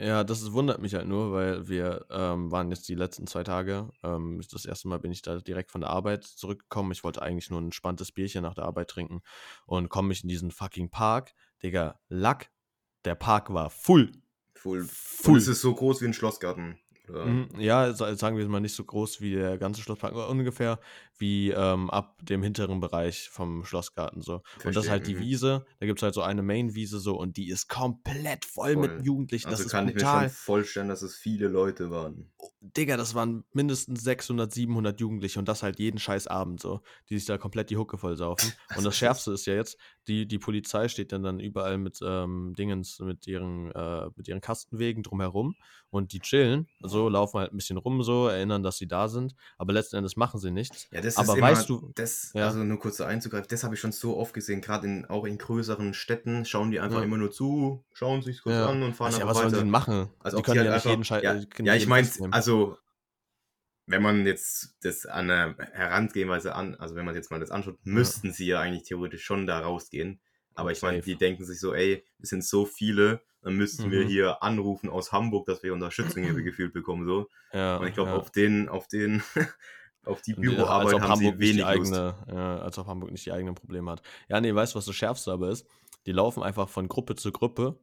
[0.00, 3.90] Ja, das wundert mich halt nur, weil wir ähm, waren jetzt die letzten zwei Tage.
[4.04, 6.92] Ähm, das erste Mal bin ich da direkt von der Arbeit zurückgekommen.
[6.92, 9.22] Ich wollte eigentlich nur ein entspanntes Bierchen nach der Arbeit trinken
[9.66, 11.34] und komme ich in diesen fucking Park.
[11.64, 12.52] Digga, Lack,
[13.04, 14.12] der Park war full.
[14.54, 14.84] Full.
[14.84, 15.34] Full.
[15.34, 16.78] Und es ist so groß wie ein Schlossgarten.
[17.08, 17.24] Oder?
[17.26, 20.78] Mhm, Ja, sa- sagen wir mal nicht so groß wie der ganze Schlosspark, aber ungefähr
[21.18, 24.42] wie ähm, ab dem hinteren Bereich vom Schlossgarten so.
[24.64, 25.20] und das ist Verstehe, halt die mhm.
[25.20, 28.88] Wiese, da gibt es halt so eine Main-Wiese so und die ist komplett voll, Voll.
[28.96, 29.48] mit Jugendlichen.
[29.48, 30.28] Also das ist kann ich mir brutal.
[30.28, 32.30] schon vorstellen, dass es viele Leute waren.
[32.60, 37.16] Digga, das waren mindestens 600, 700 Jugendliche und das halt jeden scheiß Abend so, die
[37.18, 38.52] sich da komplett die Hucke voll saufen.
[38.76, 42.54] Und das Schärfste ist ja jetzt, die, die Polizei steht dann, dann überall mit ähm,
[42.56, 45.56] Dingens, mit ihren, äh, mit ihren Kastenwegen drumherum
[45.90, 46.68] und die chillen,
[46.98, 50.16] so laufen halt ein bisschen rum so, erinnern, dass sie da sind, aber letzten Endes
[50.16, 50.88] machen sie nichts.
[50.90, 52.46] Ja, das Aber ist immer, weißt du- das, Ja.
[52.46, 55.24] also nur kurz so einzugreifen, das habe ich schon so oft gesehen, gerade in, auch
[55.24, 57.04] in größeren Städten schauen die einfach Ja.
[57.04, 58.66] immer nur zu, schauen sich kurz Ja.
[58.68, 59.62] an und fahren Was, ja, einfach was sollen die weiter.
[59.64, 60.10] denn machen?
[60.20, 61.22] Also die können die ja halt nicht jeden Scheiß.
[61.22, 62.76] ja, äh, ja, ich meine, also
[63.86, 67.78] wenn man jetzt das an eine Herangehensweise an, also wenn man jetzt mal das anschaut,
[67.84, 70.20] müssten sie ja eigentlich theoretisch schon da rausgehen.
[70.58, 74.04] Aber ich meine, die denken sich so, ey, wir sind so viele, dann müssten wir
[74.04, 74.08] Mhm.
[74.08, 77.28] hier anrufen aus Hamburg, dass wir Unterstützung hier gefühlt bekommen, so.
[77.52, 78.16] ja, Und ich glaube, ja.
[78.16, 79.22] auf den, auf den,
[80.04, 81.92] auf die die- Büroarbeit haben sie Hamburg nicht wenig die Lust.
[81.94, 84.02] eigene, ja, als ob Hamburg nicht die eigenen Probleme hat.
[84.28, 85.66] Ja, nee, weißt du, was das Schärfste aber ist?
[86.06, 87.78] Die laufen einfach von Gruppe zu Gruppe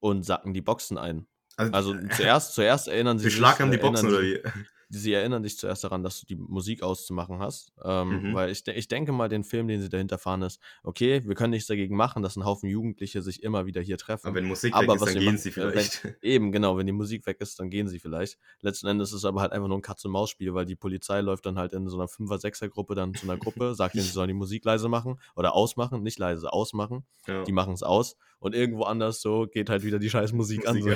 [0.00, 1.26] und sacken die Boxen ein.
[1.56, 4.64] Also zuerst, zuerst erinnern sie Beschlagnahmen die sich, Boxen erinnern oder sie, wie?
[4.98, 7.72] Sie erinnern dich zuerst daran, dass du die Musik auszumachen hast.
[7.84, 8.34] Ähm, Mhm.
[8.34, 11.50] Weil ich, ich denke mal, den Film, den sie dahinter fahren, ist, okay, wir können
[11.50, 14.26] nichts dagegen machen, dass ein Haufen Jugendliche sich immer wieder hier treffen.
[14.28, 16.16] Aber wenn Musik Aber weg ist, was dann gehen machen- sie äh, wenn- vielleicht.
[16.22, 18.38] Eben, genau, wenn die Musik weg ist, dann gehen sie vielleicht.
[18.60, 21.58] Letzten Endes ist es aber halt einfach nur ein Katz-und-Maus-Spiel, weil die Polizei läuft dann
[21.58, 24.64] halt in so einer Fünfer-Sechser-Gruppe dann zu einer Gruppe, sagt ihnen, sie sollen die Musik
[24.64, 27.04] leise machen oder ausmachen, nicht leise, ausmachen.
[27.26, 27.42] Ja.
[27.44, 30.80] Die machen es aus und irgendwo anders so geht halt wieder die scheiß Musik an.
[30.82, 30.88] So.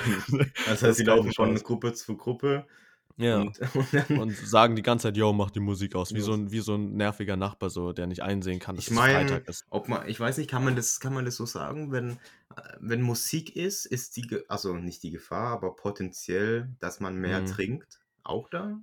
[0.68, 1.55] Das Das heißt, sie ist keine laufen von.
[1.57, 2.66] Gruppe zu Gruppe.
[3.18, 3.40] Ja.
[3.40, 3.58] Und,
[4.10, 6.14] und sagen die ganze Zeit, yo, mach die Musik aus.
[6.14, 6.24] Wie Ja.
[6.24, 8.96] so, ein, wie so ein nerviger Nachbar, so, der nicht einsehen kann, dass ich es
[8.96, 9.64] meine, Freitag ist.
[9.70, 12.16] ob man, ich weiß nicht, kann man das, kann man das so sagen, wenn, äh,
[12.80, 17.46] wenn Musik ist, ist die, also nicht die Gefahr, aber potenziell, dass man mehr Mhm.
[17.46, 18.80] trinkt, auch da?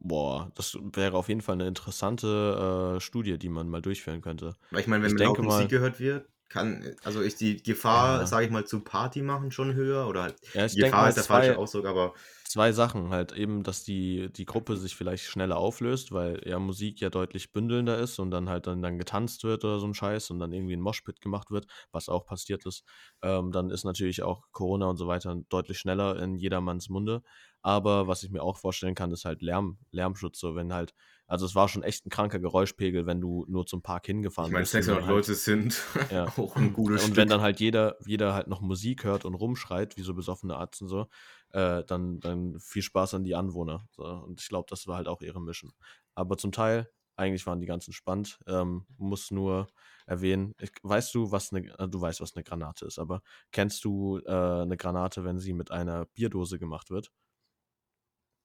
[0.00, 4.54] Boah, das wäre auf jeden Fall eine interessante äh, Studie, die man mal durchführen könnte.
[4.70, 8.20] Weil ich meine, wenn Ich denke Musik mal- gehört wird, kann, also ist die Gefahr,
[8.20, 8.26] Ja.
[8.26, 11.16] sage ich mal, zu Party machen schon höher oder halt, Ja, die Gefahr mal ist
[11.16, 12.14] der falsche Ausdruck, aber
[12.48, 13.10] zwei Sachen.
[13.10, 17.52] Halt eben, dass die, die Gruppe sich vielleicht schneller auflöst, weil ja Musik ja deutlich
[17.52, 20.52] bündelnder ist und dann halt dann, dann getanzt wird oder so ein Scheiß und dann
[20.52, 22.84] irgendwie ein Moshpit gemacht wird, was auch passiert ist.
[23.22, 27.22] Ähm, dann ist natürlich auch Corona und so weiter deutlich schneller in jedermanns Munde.
[27.62, 30.38] Aber was ich mir auch vorstellen kann, ist halt Lärm, Lärmschutz.
[30.38, 30.94] So, wenn halt,
[31.28, 34.52] also es war schon echt ein kranker Geräuschpegel, wenn du nur zum Park hingefahren ich
[34.54, 34.74] meine, bist.
[34.74, 36.24] und 600 dann halt- Leute sind Ja.
[36.36, 37.16] auch ein gutes und Stück.
[37.18, 40.82] wenn dann halt jeder, jeder halt noch Musik hört und rumschreit, wie so besoffene Arzt
[40.82, 41.06] und so,
[41.50, 43.86] äh, dann, dann viel Spaß an die Anwohner.
[43.92, 44.02] So.
[44.04, 45.72] Und ich glaube, das war halt auch ihre Mission.
[46.14, 48.38] Aber zum Teil, eigentlich waren die ganz entspannt.
[48.46, 49.66] Ähm, muss nur
[50.06, 53.22] erwähnen, ich, weißt du, was eine, äh, du weißt, was eine Granate ist, aber
[53.52, 57.10] kennst du äh, eine Granate, wenn sie mit einer Bierdose gemacht wird?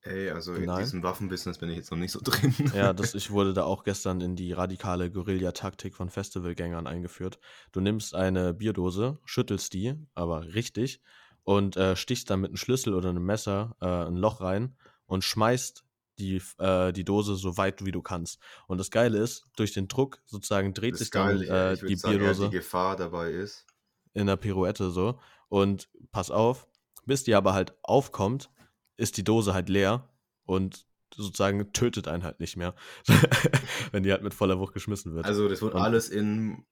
[0.05, 0.79] Ey, also in Nein.
[0.79, 2.53] diesem Waffenbusiness bin ich jetzt noch nicht so drin.
[2.75, 7.39] Ja, das, ich wurde da auch gestern in die radikale Guerilla-Taktik von Festivalgängern eingeführt.
[7.71, 11.01] Du nimmst eine Bierdose, schüttelst die, aber richtig,
[11.43, 14.75] und äh, stichst dann mit einem Schlüssel oder einem Messer äh, ein Loch rein
[15.05, 15.85] und schmeißt
[16.19, 18.39] die, äh, die Dose so weit wie du kannst.
[18.67, 21.45] Und das Geile ist, durch den Druck sozusagen dreht Das sich geil.
[21.47, 23.65] dann Ich, äh, die sagen, Bierdose die Gefahr dabei ist.
[24.13, 25.19] in der Pirouette so.
[25.49, 26.67] Und pass auf,
[27.05, 28.49] bis die aber halt aufkommt,
[28.97, 30.09] ist die Dose halt leer
[30.45, 30.85] und
[31.15, 32.73] sozusagen tötet einen halt nicht mehr,
[33.91, 35.25] wenn die halt mit voller Wucht geschmissen wird.
[35.25, 36.65] Also, das wird Und- alles in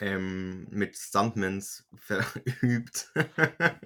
[0.00, 3.12] ähm, mit Stuntmans verübt.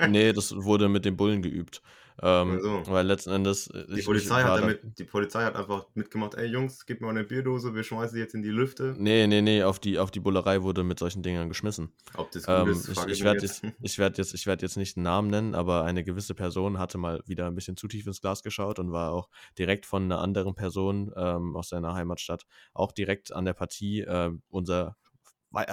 [0.08, 1.82] nee, das wurde mit den Bullen geübt.
[2.20, 2.82] Ähm, Ach so.
[2.92, 3.68] Weil letzten Endes.
[3.68, 7.06] äh, Die Polizei, hat da- damit, die Polizei hat einfach mitgemacht, ey Jungs, gib mir
[7.06, 8.96] mal eine Bierdose, wir schmeißen die jetzt in die Lüfte.
[8.98, 11.92] Nee, nee, nee, auf die, auf die Bullerei wurde mit solchen Dingern geschmissen.
[12.14, 14.76] Ob das gut Ähm, ist, ich ich werde jetzt, ich werd jetzt, ich werd jetzt
[14.76, 18.06] nicht einen Namen nennen, aber eine gewisse Person hatte mal wieder ein bisschen zu tief
[18.06, 22.42] ins Glas geschaut und war auch direkt von einer anderen Person ähm, aus seiner Heimatstadt
[22.74, 24.96] auch direkt an der Partie ähm, unser,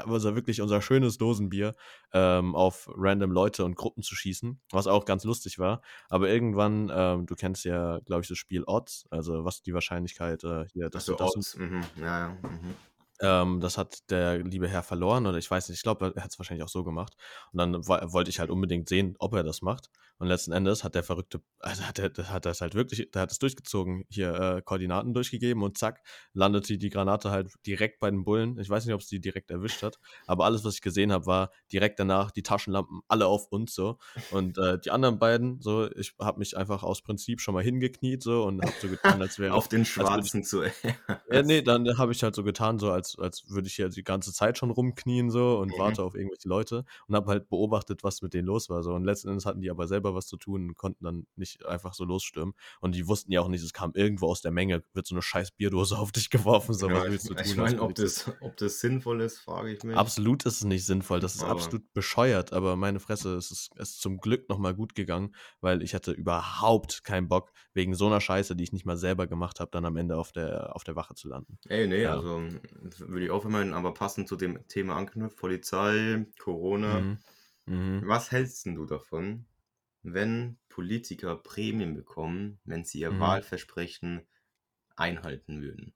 [0.05, 1.75] unser wirklich unser schönes Dosenbier
[2.13, 5.81] ähm, auf random Leute und Gruppen zu schießen, was auch ganz lustig war.
[6.09, 10.43] Aber irgendwann, ähm, du kennst ja, glaube ich, das Spiel Odds, also was die Wahrscheinlichkeit
[10.43, 12.37] äh, hier, dass Also du das Odds, mhm, ja, ja.
[12.41, 12.75] Mhm.
[13.21, 16.31] ähm, das hat der liebe Herr verloren oder ich weiß nicht, ich glaube, er hat
[16.31, 17.15] es wahrscheinlich auch so gemacht.
[17.51, 19.89] Und dann wollte ich halt unbedingt sehen, ob er das macht.
[20.17, 23.21] Und letzten Endes hat der Verrückte, also hat er das hat das halt wirklich, der
[23.23, 26.01] hat es durchgezogen, hier äh, Koordinaten durchgegeben und zack,
[26.33, 28.57] landete die Granate halt direkt bei den Bullen.
[28.59, 31.25] Ich weiß nicht, ob es die direkt erwischt hat, aber alles, was ich gesehen habe,
[31.25, 33.97] war direkt danach die Taschenlampen alle auf uns so.
[34.29, 38.23] Und äh, die anderen beiden, so, ich habe mich einfach aus Prinzip schon mal hingekniet
[38.23, 40.63] so und habe so getan, als wäre Auf den ich- Schwarzen zu
[41.31, 44.03] ja, nee, dann habe ich halt so getan, so als, als würde ich hier die
[44.03, 45.79] ganze Zeit schon rumknien so und Mhm.
[45.79, 48.83] warte auf irgendwelche Leute und habe halt beobachtet, was mit denen los war.
[48.83, 48.93] So.
[48.93, 51.93] Und letzten Endes hatten die aber selber was zu tun und konnten dann nicht einfach
[51.93, 52.53] so losstürmen.
[52.81, 55.21] Und die wussten ja auch nicht, es kam irgendwo aus der Menge, wird so eine
[55.21, 56.73] scheiß Bierdose auf dich geworfen.
[56.75, 57.43] So, Ja, was willst du tun?
[57.45, 59.95] ich meine, ob das, ob das sinnvoll ist, frage ich mich.
[59.97, 61.19] Absolut ist es nicht sinnvoll.
[61.19, 62.53] Das ist Aber- absolut bescheuert.
[62.53, 66.11] Aber meine Fresse, es ist, es ist zum Glück nochmal gut gegangen, weil ich hatte
[66.11, 69.85] überhaupt keinen Bock, wegen so einer Scheiße, die ich nicht mal selber gemacht habe, dann
[69.85, 71.57] am Ende auf der, auf der Wache zu landen.
[71.67, 72.13] Ey, nee, Ja.
[72.15, 72.41] also
[72.99, 76.99] würde ich auch vermeiden, aber passend zu dem Thema anknüpft, Polizei, Corona.
[77.01, 77.17] Mhm.
[77.67, 78.03] Mhm.
[78.05, 79.45] Was hältst denn du davon,
[80.05, 83.19] wenn Politiker Prämien bekommen, wenn sie ihr Mhm.
[83.19, 84.27] Wahlversprechen
[84.95, 85.95] einhalten würden?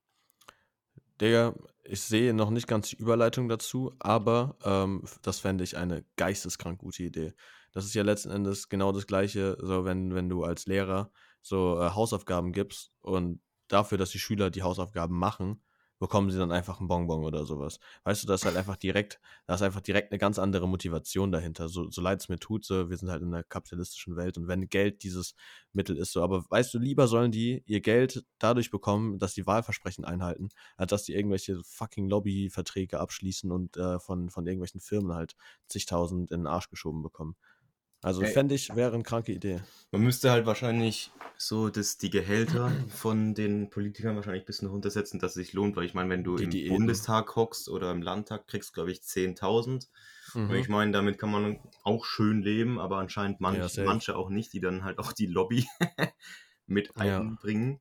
[1.22, 1.54] Digga,
[1.84, 6.80] ich sehe noch nicht ganz die Überleitung dazu, aber ähm, das fände ich eine geisteskrank
[6.80, 7.34] gute Idee.
[7.74, 11.80] Das ist ja letzten Endes genau das Gleiche, so wenn, wenn du als Lehrer so
[11.82, 15.62] äh, Hausaufgaben gibst und dafür, dass die Schüler die Hausaufgaben machen,
[16.00, 17.80] bekommen sie dann einfach einen Bonbon oder sowas.
[18.04, 21.32] Weißt du, das ist halt einfach direkt, da ist einfach direkt eine ganz andere Motivation
[21.32, 21.70] dahinter.
[21.70, 24.48] So, so leid es mir tut, so, wir sind halt in einer kapitalistischen Welt und
[24.48, 25.36] wenn Geld dieses
[25.74, 29.46] Mittel ist, so, aber weißt du, lieber sollen die ihr Geld dadurch bekommen, dass die
[29.46, 35.14] Wahlversprechen einhalten, als dass die irgendwelche fucking Lobbyverträge abschließen und äh, von, von irgendwelchen Firmen
[35.14, 35.36] halt
[35.68, 37.36] zigtausend in den Arsch geschoben bekommen.
[38.02, 38.26] Also Ey.
[38.26, 39.62] fände ich, wäre eine kranke Idee.
[39.92, 45.20] Man müsste halt wahrscheinlich so, dass die Gehälter von den Politikern wahrscheinlich ein bisschen runtersetzen,
[45.20, 46.66] dass es sich lohnt, weil ich meine, wenn du Die im Diäten.
[46.66, 49.90] Bundestag hockst oder im Landtag kriegst, glaube ich, 10.000.
[50.48, 50.58] Und Mhm.
[50.58, 54.52] ich meine, damit kann man auch schön leben, aber anscheinend manch, Ja, manche auch nicht,
[54.54, 55.68] die dann halt auch die Lobby
[56.68, 57.40] mit Ja.
[57.40, 57.80] einbringen.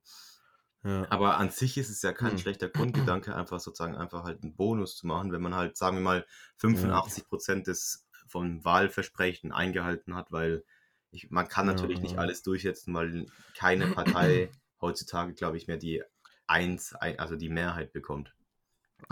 [0.83, 1.09] Ja.
[1.09, 2.39] Aber an sich ist es ja kein Hm.
[2.39, 6.01] schlechter Grundgedanke, einfach sozusagen einfach halt einen Bonus zu machen, wenn man halt, sagen wir
[6.01, 6.25] mal,
[6.57, 10.63] 85 Prozent des vom Wahlversprechen eingehalten hat, weil
[11.11, 12.03] ich, man kann natürlich Ja.
[12.03, 13.25] nicht alles durchsetzen, weil
[13.57, 16.03] keine Partei heutzutage, glaube ich, mehr die
[16.47, 18.33] Eins, ein- also die Mehrheit bekommt.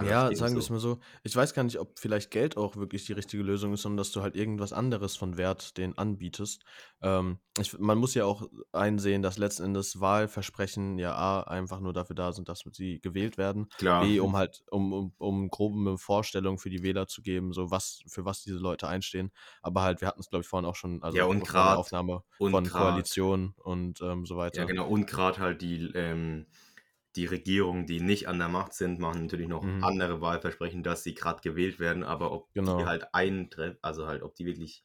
[0.04, 0.66] Ja, sagen wir so.
[0.66, 1.00] es mal so.
[1.24, 4.12] Ich weiß gar nicht, ob vielleicht Geld auch wirklich die richtige Lösung ist, sondern dass
[4.12, 6.64] du halt irgendwas anderes von Wert denen anbietest.
[7.02, 11.94] Ähm, ich, man muss ja auch einsehen, dass letzten Endes Wahlversprechen ja A, einfach nur
[11.94, 13.70] dafür da sind, dass sie gewählt werden.
[13.78, 14.04] Klar.
[14.04, 17.72] B, um halt, um, um, um grobe eine Vorstellung für die Wähler zu geben, so
[17.72, 19.32] was, für was diese Leute einstehen.
[19.62, 22.24] Aber halt, wir hatten es, glaube ich, vorhin auch schon, also Ja, und grad- Aufnahme
[22.38, 24.60] und von grad- Koalition und ähm, so weiter.
[24.62, 24.88] Ja, genau.
[24.88, 26.46] Und gerade halt die, ähm,
[27.18, 29.88] die Regierungen, die nicht an der Macht sind, machen natürlich noch Mhm.
[29.88, 32.78] andere Wahlversprechen, dass sie gerade gewählt werden, aber ob Genau.
[32.78, 34.84] die halt eintreffen, also halt, ob die wirklich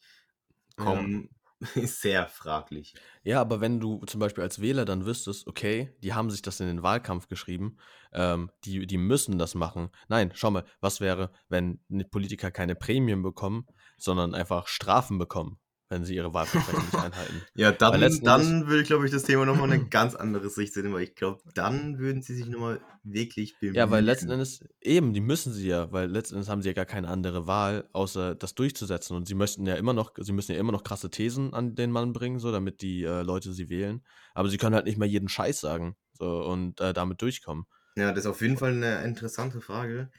[0.76, 1.30] kommen,
[1.76, 2.98] ist sehr fraglich.
[3.24, 6.60] Ja, aber wenn du zum Beispiel als Wähler dann wüsstest, okay, die haben sich das
[6.60, 7.76] in den Wahlkampf geschrieben,
[8.12, 9.90] ähm, die, die müssen das machen.
[10.08, 11.80] Nein, schau mal, was wäre, wenn
[12.10, 13.66] Politiker keine Prämien bekommen,
[13.96, 15.58] sondern einfach Strafen bekommen,
[15.92, 17.42] wenn sie ihre Wahlversprechen nicht einhalten.
[17.54, 20.92] Ja, dann, dann würde ich, glaube ich, das Thema nochmal eine ganz andere Sicht sehen,
[20.92, 23.74] weil ich glaube, dann würden sie sich nochmal wirklich bemühen.
[23.74, 26.72] Ja, weil letzten Endes, eben, die müssen sie ja, weil letzten Endes haben sie ja
[26.72, 29.16] gar keine andere Wahl, außer das durchzusetzen.
[29.16, 31.90] Und sie möchten ja immer noch, sie müssen ja immer noch krasse Thesen an den
[31.90, 34.02] Mann bringen, so, damit die äh, Leute sie wählen.
[34.32, 37.66] Aber sie können halt nicht mal jeden Scheiß sagen, so, und äh, damit durchkommen.
[37.96, 40.10] Ja, das ist auf jeden Fall eine interessante Frage,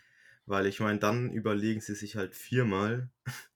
[0.46, 3.10] weil ich meine, dann überlegen sie sich halt viermal,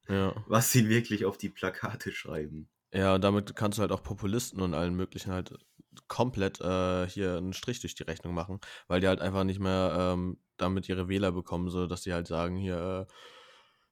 [0.09, 0.45] Ja.
[0.45, 2.69] was sie wirklich auf die Plakate schreiben.
[2.93, 5.53] Ja, damit kannst du halt auch Populisten und allen möglichen halt
[6.07, 10.13] komplett äh, hier einen Strich durch die Rechnung machen, weil die halt einfach nicht mehr
[10.15, 13.13] ähm, damit ihre Wähler bekommen, so dass sie halt sagen, hier, äh,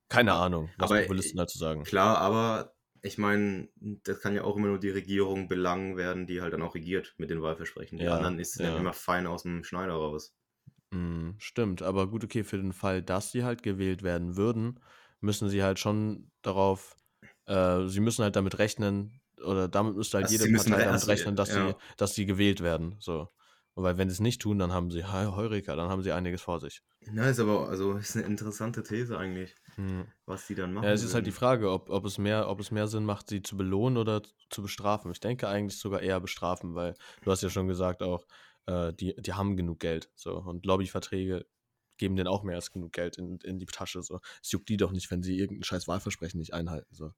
[0.10, 1.90] keine Ahnung, was Aber, Populisten dazu sagen.
[1.90, 6.42] Klar, aber ich meine, das kann ja auch immer nur die Regierung belangen werden, die
[6.42, 8.00] halt dann auch regiert mit den Wahlversprechen.
[8.00, 8.78] Die Ja, anderen ist es dann ja.
[8.78, 10.36] immer fein aus dem Schneider raus.
[10.92, 14.80] Mm, stimmt, aber gut, okay, für den Fall, dass sie halt gewählt werden würden,
[15.22, 16.96] müssen sie halt schon darauf,
[17.46, 21.08] äh, sie müssen halt damit rechnen, oder damit müsste halt Also jede Partei damit also,
[21.08, 21.54] rechnen, dass ja.
[21.54, 22.96] sie, dass sie gewählt werden.
[23.00, 23.30] So.
[23.74, 26.12] Und weil wenn sie es nicht tun, dann haben sie Heu- Heureka, dann haben sie
[26.14, 26.82] einiges vor sich.
[27.08, 30.04] Na, ist aber also ist eine interessante These eigentlich, Hm.
[30.26, 30.86] was die dann machen.
[30.86, 31.32] Ja, es ist halt die.
[31.32, 34.62] Frage, ob, ob, es mehr, ob es mehr Sinn macht, sie zu belohnen oder zu
[34.62, 35.12] bestrafen.
[35.12, 38.26] Ich denke eigentlich sogar eher bestrafen, weil du hast ja schon gesagt auch,
[38.68, 40.12] äh, die, die haben genug Geld.
[40.16, 40.38] So.
[40.38, 41.46] Und Lobbyverträge
[41.98, 44.02] geben denen auch mehr als genug Geld in, in die Tasche.
[44.04, 44.20] So.
[44.44, 46.94] Es juckt die doch nicht, wenn sie irgendein scheiß Wahlversprechen nicht einhalten.
[46.96, 47.12] So.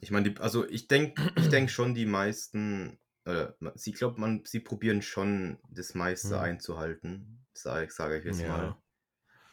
[0.00, 4.44] Ich meine, die- also ich denke ich denk schon, die meisten, äh, sie glaube, man,
[4.44, 6.42] sie probieren schon das meiste Hm.
[6.42, 8.48] einzuhalten, sage sag ich jetzt Ja.
[8.48, 8.76] mal.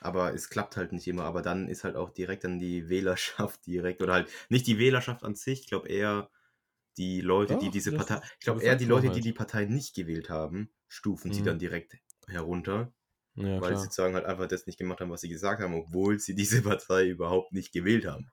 [0.02, 1.24] Aber es klappt halt nicht immer.
[1.26, 5.24] Aber dann ist halt auch direkt dann die Wählerschaft direkt, oder halt nicht die Wählerschaft
[5.24, 6.30] an sich, ich glaube eher
[6.98, 9.24] die Leute, die Doch, diese das- Partei, ich die glaube eher die Leute, die halt.
[9.24, 11.44] die Partei nicht gewählt haben, stufen sie Mhm.
[11.44, 11.98] dann direkt
[12.28, 12.94] herunter,
[13.36, 13.76] Ja, weil klar.
[13.76, 16.62] sie sozusagen halt einfach das nicht gemacht haben, was sie gesagt haben, obwohl sie diese
[16.62, 18.32] Partei überhaupt nicht gewählt haben.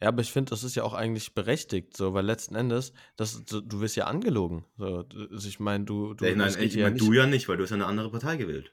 [0.00, 3.44] Ja, aber ich finde, das ist ja auch eigentlich berechtigt, so, weil letzten Endes, das,
[3.44, 4.64] du, wirst ja angelogen.
[4.76, 7.56] So, also ich meine, du, du, Ja, nein, ich ja meine, du ja nicht, weil
[7.56, 8.72] du hast ja eine andere Partei gewählt.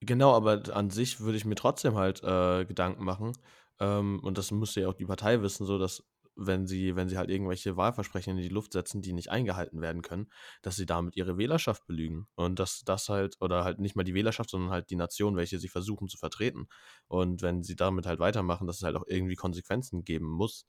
[0.00, 3.32] Genau, aber an sich würde ich mir trotzdem halt äh, Gedanken machen.
[3.80, 6.02] Ähm, und das müsste ja auch die Partei wissen, so dass,
[6.36, 10.02] wenn sie, wenn sie halt irgendwelche Wahlversprechen in die Luft setzen, die nicht eingehalten werden
[10.02, 10.30] können,
[10.62, 12.28] dass sie damit ihre Wählerschaft belügen.
[12.34, 15.58] Und dass das halt, oder halt nicht mal die Wählerschaft, sondern halt die Nation, welche
[15.58, 16.66] sie versuchen zu vertreten.
[17.08, 20.66] Und wenn sie damit halt weitermachen, dass es halt auch irgendwie Konsequenzen geben muss,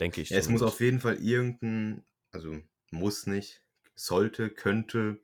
[0.00, 0.30] denke ich.
[0.30, 3.62] Ja, es muss auf jeden Fall irgendein, also muss nicht,
[3.94, 5.20] sollte, könnte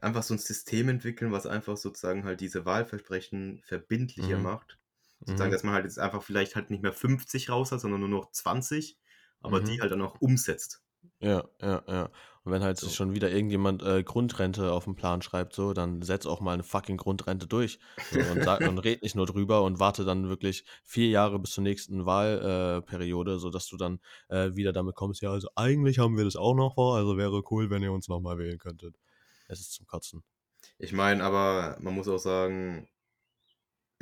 [0.00, 4.40] einfach so ein System entwickeln, was einfach sozusagen halt diese Wahlversprechen verbindlicher Mhm.
[4.40, 4.78] macht.
[5.20, 5.52] Sozusagen, Mhm.
[5.52, 8.30] dass man halt jetzt einfach vielleicht halt nicht mehr 50 raus hat, sondern nur noch
[8.32, 8.98] 20,
[9.40, 9.80] aber die Mhm.
[9.80, 10.82] halt dann auch umsetzt.
[11.20, 12.04] Ja, ja, ja.
[12.44, 12.80] Und wenn halt So.
[12.80, 16.52] sich schon wieder irgendjemand äh, Grundrente auf den Plan schreibt, so, dann setz auch mal
[16.52, 17.78] eine fucking Grundrente durch.
[18.08, 21.52] So, und, sag, und red nicht nur drüber und warte dann wirklich vier Jahre bis
[21.52, 26.16] zur nächsten Wahlperiode, äh, sodass du dann äh, wieder damit kommst, ja, also eigentlich haben
[26.18, 28.96] wir das auch noch vor, also wäre cool, wenn ihr uns nochmal wählen könntet.
[29.48, 30.22] Es ist zum Kotzen.
[30.78, 32.88] Ich meine, aber man muss auch sagen,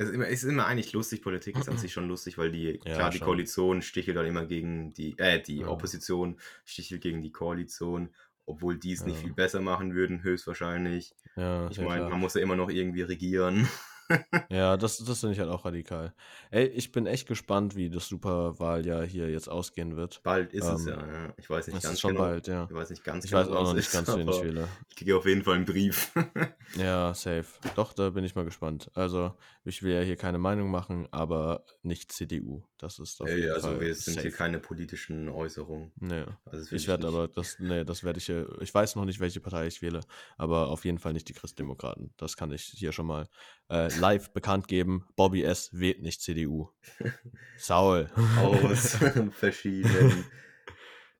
[0.03, 2.51] es ist immer, es ist immer eigentlich lustig, Politik ist an sich schon lustig, weil
[2.51, 3.25] die, Ja, klar, die schon.
[3.27, 5.67] Koalition stichelt dann immer gegen die, äh, die Ja.
[5.67, 8.09] Opposition stichelt gegen die Koalition,
[8.45, 9.21] obwohl die es nicht Ja.
[9.23, 11.15] viel besser machen würden, höchstwahrscheinlich.
[11.35, 13.67] Ja, Ich meine, man muss ja immer noch irgendwie regieren.
[14.49, 16.13] Ja, das, das finde ich halt auch radikal.
[16.51, 20.21] Ey, ich bin echt gespannt, wie das Superwahljahr hier jetzt ausgehen wird.
[20.23, 21.33] Bald ist es Ähm, ja, ja.
[21.37, 22.23] Ich weiß nicht Es ganz schon genau.
[22.25, 22.67] bald, ja.
[22.69, 24.67] Ich weiß nicht ganz Ich genau, weiß auch noch nicht ist, ganz, wen ich wähle.
[24.89, 26.11] Ich kriege auf jeden Fall einen Brief.
[26.75, 27.45] Ja, safe.
[27.75, 28.89] Doch, da bin ich mal gespannt.
[28.95, 29.33] Also,
[29.65, 32.63] ich will ja hier keine Meinung machen, aber nicht CDU.
[32.77, 34.35] Das ist auf jeden also Fall wir sind hier safe.
[34.35, 35.91] keine politischen Äußerungen.
[35.99, 36.25] Nee.
[36.45, 39.39] Also Ich werde aber, das, nee, das werde ich hier, ich weiß noch nicht, welche
[39.39, 40.01] Partei ich wähle,
[40.37, 42.13] aber auf jeden Fall nicht die Christdemokraten.
[42.17, 43.27] Das kann ich hier schon mal
[43.69, 45.05] äh, live bekannt geben.
[45.15, 45.69] Bobby S.
[45.71, 46.69] wählt nicht CDU.
[47.57, 48.09] Saul.
[48.41, 48.97] Aus
[49.31, 50.25] verschiedenen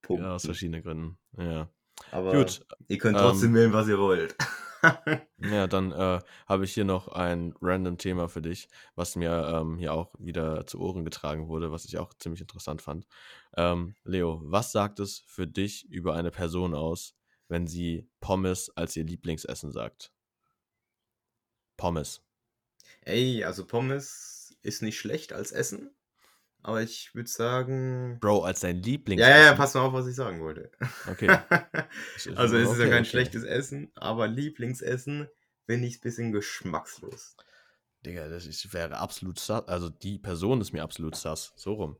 [0.02, 0.26] Punkten.
[0.26, 1.18] ja, aus verschiedenen Gründen.
[1.38, 1.70] Ja.
[2.12, 2.66] aber Gut.
[2.90, 4.36] ihr könnt trotzdem ähm, wählen, was ihr wollt.
[5.40, 9.32] Ja, dann äh, habe ich hier noch ein random Thema für dich, was mir
[9.62, 13.08] ähm, hier auch wieder zu Ohren getragen wurde, was ich auch ziemlich interessant fand.
[13.58, 17.16] Ähm, Leo, was sagt es für dich über eine Person aus,
[17.50, 20.12] wenn sie Pommes als ihr Lieblingsessen sagt?
[21.78, 22.22] Pommes.
[23.02, 25.92] Ey, also Pommes ist nicht schlecht als Essen,
[26.64, 28.18] aber ich würde sagen.
[28.20, 29.32] Bro, als dein Ja, Lieblingsessen.
[29.36, 30.72] ja, ja, pass mal auf, was ich sagen wollte.
[31.10, 31.28] Okay.
[32.36, 33.10] Also es ist ja okay, kein okay.
[33.10, 35.28] schlechtes Essen, aber Lieblingsessen
[35.66, 37.36] finde ich ein bisschen geschmackslos.
[38.06, 39.66] Digga, das ist, wäre absolut sass.
[39.68, 41.54] Also die Person ist mir absolut sass.
[41.56, 41.98] So rum.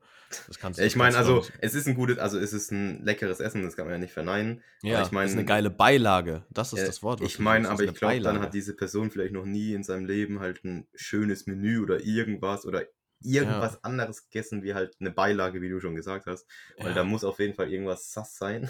[0.48, 2.52] Das kannst Ja, das ich meine, du also nicht- es ist ein gutes, also es
[2.52, 4.62] ist ein leckeres Essen, das kann man ja nicht verneinen.
[4.82, 6.46] Ja, ich mein- ist eine geile Beilage.
[6.50, 7.22] Das ist Äh, das Wort.
[7.22, 9.84] was Ich du meine, aber ich glaube, dann hat diese Person vielleicht noch nie in
[9.84, 12.84] seinem Leben halt ein schönes Menü oder irgendwas oder
[13.24, 16.46] irgendwas anderes gegessen, wie halt eine Beilage, wie du schon gesagt hast.
[16.78, 16.94] Weil Ja.
[16.94, 18.70] da muss auf jeden Fall irgendwas sass sein.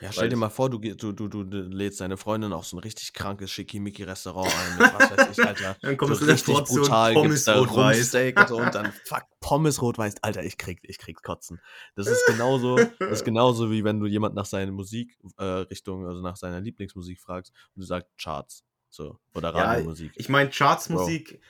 [0.00, 2.80] Ja, stell dir mal vor, du, du, du, du lädst deine Freundin auf so ein
[2.80, 5.76] richtig krankes Schickimicki-Restaurant ein mit was weiß ich, Alter.
[5.82, 7.96] Dann kommst so du richtig brutal Pommes da rot-weiß.
[7.96, 10.22] Rumpsteak und so und dann fuck Pommes rot-weiß.
[10.22, 11.60] Alter, ich krieg, ich krieg Kotzen.
[11.94, 16.22] Das ist genauso, das ist genauso wie wenn du jemand nach seiner Musikrichtung, äh, also
[16.22, 18.64] nach seiner Lieblingsmusik fragst und du sagst Charts.
[18.90, 19.18] So.
[19.34, 20.12] Oder Ja, Radiomusik.
[20.16, 21.40] Ich meine, Chartsmusik,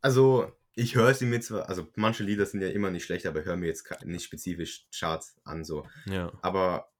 [0.00, 3.40] also ich höre sie mir zwar, also manche Lieder sind ja immer nicht schlecht, aber
[3.40, 5.86] ich höre mir jetzt nicht spezifisch Charts an, so.
[6.06, 6.32] ja.
[6.40, 6.92] Aber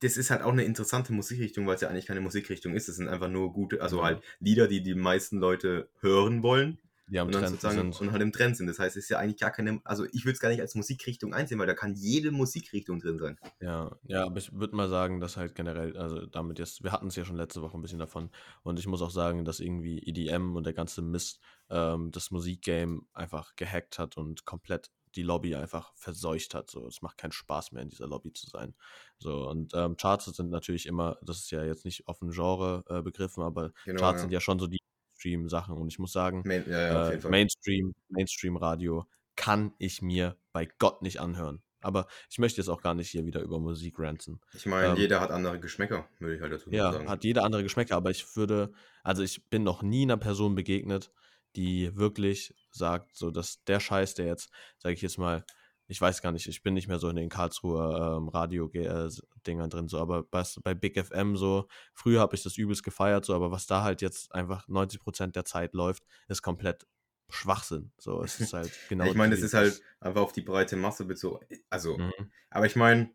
[0.00, 2.88] das ist halt auch eine interessante Musikrichtung, weil es ja eigentlich keine Musikrichtung ist.
[2.88, 4.04] Es sind einfach nur gute, also Ja.
[4.04, 6.78] halt Lieder, die die meisten Leute hören wollen
[7.08, 8.00] Die am und, Trend sind.
[8.00, 8.66] und halt im Trend sind.
[8.66, 10.74] Das heißt, es ist ja eigentlich gar keine, also ich würde es gar nicht als
[10.74, 13.38] Musikrichtung einsehen, weil da kann jede Musikrichtung drin sein.
[13.60, 17.06] Ja, ja, aber ich würde mal sagen, dass halt generell, also damit jetzt, wir hatten
[17.06, 18.30] es ja schon letzte Woche ein bisschen davon
[18.62, 21.40] und ich muss auch sagen, dass irgendwie EDM und der ganze Mist
[21.70, 26.70] ähm, das Musikgame einfach gehackt hat und komplett die Lobby einfach verseucht hat.
[26.70, 28.74] So, es macht keinen Spaß mehr in dieser Lobby zu sein.
[29.18, 32.84] So und ähm, Charts sind natürlich immer, das ist ja jetzt nicht auf ein Genre
[32.88, 34.22] äh, begriffen, aber Genau, Charts ja.
[34.22, 34.78] sind ja schon so die
[35.26, 37.28] Stream-Sachen und ich muss sagen, Main, ja, ja, äh.
[37.28, 41.62] Mainstream, Mainstream-Radio kann ich mir bei Gott nicht anhören.
[41.80, 44.40] Aber ich möchte jetzt auch gar nicht hier wieder über Musik ranten.
[44.54, 47.08] Ich meine, ähm, jeder hat andere Geschmäcker, würde ich halt dazu Ja, sagen.
[47.08, 48.72] hat jeder andere Geschmäcker, aber ich würde,
[49.02, 51.12] also ich bin noch nie einer Person begegnet,
[51.54, 55.44] die wirklich sagt, so dass der Scheiß, der jetzt, sage ich jetzt mal,
[55.88, 59.88] ich weiß gar nicht, ich bin nicht mehr so in den Karlsruher ähm, Radio-Dingern drin,
[59.88, 63.50] so, aber was bei Big FM so, früher habe ich das übelst gefeiert, so, aber
[63.50, 66.86] was da halt jetzt einfach 90% der Zeit läuft, ist komplett
[67.28, 67.92] Schwachsinn.
[67.98, 69.04] So, es ist halt genau.
[69.06, 71.44] ich meine, die- ist halt einfach auf die breite Masse bezogen.
[71.70, 72.12] Also, Mhm.
[72.50, 73.10] aber ich meine,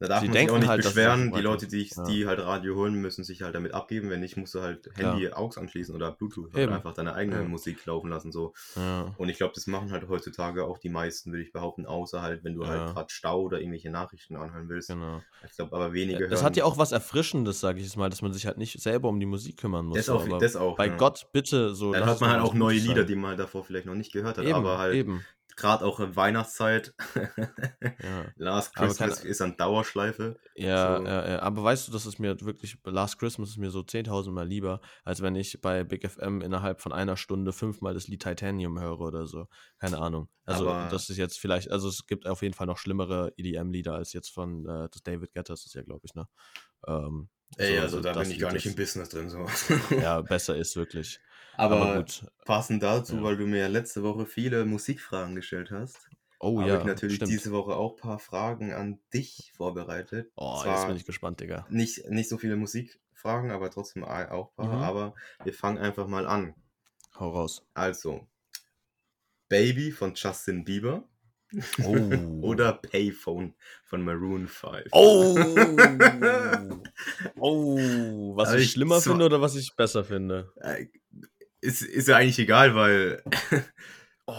[0.00, 1.32] da darf Sie man sich auch nicht halt, beschweren.
[1.32, 2.04] Die Leute, die, ja.
[2.04, 4.10] die halt Radio hören, müssen sich halt damit abgeben.
[4.10, 4.90] Wenn nicht, musst du halt.
[4.96, 7.42] Handy AUX anschließen oder Bluetooth halt einfach deine eigene Ja.
[7.48, 8.32] Musik laufen lassen.
[8.32, 8.52] So.
[8.76, 9.14] Ja.
[9.16, 12.42] Und ich glaube, das machen halt heutzutage auch die meisten, würde ich behaupten, außer halt,
[12.44, 12.68] wenn du Ja.
[12.68, 14.88] halt gerade Stau oder irgendwelche Nachrichten anhören willst.
[14.88, 15.22] Genau.
[15.48, 16.46] Ich glaube, aber wenige Das hören.
[16.46, 19.08] hat ja auch was Erfrischendes, sage ich jetzt mal, dass man sich halt nicht selber
[19.08, 19.96] um die Musik kümmern muss.
[19.96, 20.76] das auch, das auch.
[20.76, 20.96] bei ja.
[20.96, 21.92] Gott, bitte so.
[21.92, 23.06] Dann es man halt auch neue Lieder, sein.
[23.06, 24.44] die man halt davor vielleicht noch nicht gehört hat.
[24.44, 25.24] Eben, aber halt eben.
[25.56, 26.94] Gerade auch in Weihnachtszeit.
[27.14, 28.24] Ja.
[28.36, 30.36] Last Christmas keine- ist an Dauerschleife.
[30.54, 31.04] Ja, So.
[31.06, 34.30] ja, ja, aber weißt du, dass es mir wirklich, Last Christmas ist mir so 10.000
[34.32, 38.22] Mal lieber, als wenn ich bei Big FM innerhalb von einer Stunde fünfmal das Lied
[38.22, 39.46] Titanium höre oder so.
[39.78, 40.28] Keine Ahnung.
[40.44, 43.94] Also, Aber- das ist jetzt vielleicht, also es gibt auf jeden Fall noch schlimmere EDM-Lieder
[43.94, 46.26] als jetzt von äh, das David Guetta, das ist ja, glaube ich, ne?
[46.86, 47.28] Ähm,
[47.58, 49.28] Ey, so, also da bin ich gar nicht im Business drin.
[49.30, 49.46] So.
[50.00, 51.20] Ja, besser ist wirklich.
[51.56, 52.24] aber, Aber gut.
[52.44, 53.22] passend dazu, Ja.
[53.24, 56.08] weil du mir letzte Woche viele Musikfragen gestellt hast,
[56.40, 57.32] Oh habe ja, ich natürlich stimmt.
[57.32, 60.30] diese Woche auch ein paar Fragen an dich vorbereitet.
[60.36, 61.66] Oh, Zwar jetzt bin ich gespannt, Digga.
[61.70, 64.66] nicht, nicht so viele Musikfragen, aber trotzdem auch ein paar.
[64.66, 64.82] Mhm.
[64.82, 66.54] Aber wir fangen einfach mal an.
[67.18, 67.62] Hau raus.
[67.74, 68.26] Also,
[69.48, 71.04] Baby von Justin Bieber
[71.84, 72.40] Oh.
[72.42, 74.84] oder Payphone von Maroon 5.
[74.92, 75.36] Oh!
[77.38, 78.32] oh!
[78.36, 80.52] Was ich ich schlimmer finde oder was ich besser finde?
[80.60, 80.86] Äh,
[81.60, 83.22] Ist, ist ja eigentlich egal, weil.
[84.26, 84.32] Oh,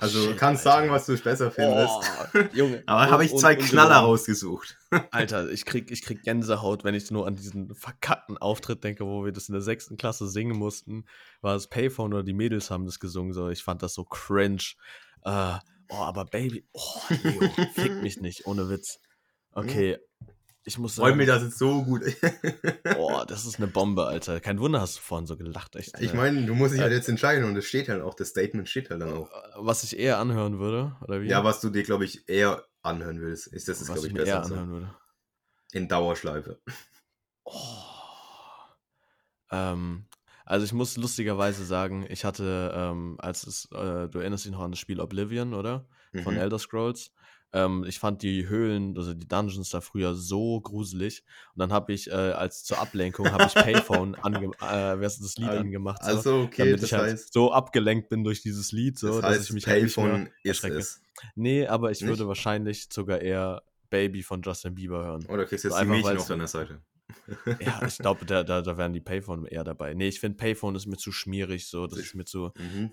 [0.00, 0.78] Also, shit, kannst Alter.
[0.80, 1.88] sagen, was du besser findest.
[2.34, 2.82] Oh, Junge.
[2.86, 4.06] Aber habe ich zwei un- Knaller ungelogen.
[4.10, 4.76] rausgesucht.
[5.12, 9.24] Alter, ich krieg, ich krieg Gänsehaut, wenn ich nur an diesen verkackten Auftritt denke, wo
[9.24, 11.04] wir das in der sechsten Klasse singen mussten.
[11.42, 13.32] War es Payphone oder die Mädels haben das gesungen.
[13.34, 13.50] So.
[13.50, 14.64] Ich fand das so cringe.
[15.24, 15.58] Äh,
[15.88, 18.98] oh, aber Baby, oh, Leo, fick mich nicht, ohne Witz.
[19.52, 19.98] Okay,
[20.66, 22.02] ich muss Wollen wir sagen, das jetzt so gut.
[22.96, 24.40] oh, das ist eine Bombe, Alter.
[24.40, 26.00] Kein Wunder, hast du vorhin so gelacht, echt.
[26.00, 26.18] Ich ne?
[26.18, 28.68] meine, du musst dich Äh, halt jetzt entscheiden und es steht halt auch, das Statement
[28.68, 29.30] steht halt dann auch.
[29.56, 31.28] Was ich eher anhören würde, oder wie?
[31.28, 34.14] Ja, was du dir, glaube ich, eher anhören würdest, ist das, ist, was glaube ich
[34.14, 34.48] ich, mir eher besser.
[34.48, 34.54] So.
[34.54, 34.94] anhören würde.
[35.72, 36.60] In Dauerschleife.
[37.44, 37.52] Oh.
[39.50, 40.06] Ähm,
[40.44, 44.60] also ich muss lustigerweise sagen, ich hatte, ähm, als es, äh, du erinnerst dich noch
[44.60, 45.86] an das Spiel Oblivion, oder?
[46.22, 46.40] Von Mhm.
[46.40, 47.10] Elder Scrolls.
[47.52, 51.22] Ähm, ich fand die Höhlen, also die Dungeons da früher so gruselig.
[51.54, 55.20] Und dann habe ich, äh, als zur Ablenkung, habe ich Payphone ange äh, wer ist
[55.22, 58.42] das Lied angemacht, so, Also, okay, damit das ich halt heißt, so abgelenkt bin durch
[58.42, 60.76] dieses Lied, so, das dass heißt ich mich halt nicht mehr Payphone ist erschrecke.
[60.78, 61.02] es.
[61.36, 62.08] Nee, aber ich Nicht?
[62.08, 65.24] würde wahrscheinlich sogar eher Baby von Justin Bieber hören.
[65.26, 66.82] Oder kriegst du So jetzt die einfach, Mädchen weil's- auf deiner Seite?
[67.60, 69.94] Ja, ich glaube, da, da, da wären die Payphone eher dabei.
[69.94, 71.86] Nee, ich finde Payphone ist mir zu schmierig, so.
[71.86, 72.50] Das ist mir zu.
[72.58, 72.90] Mhm.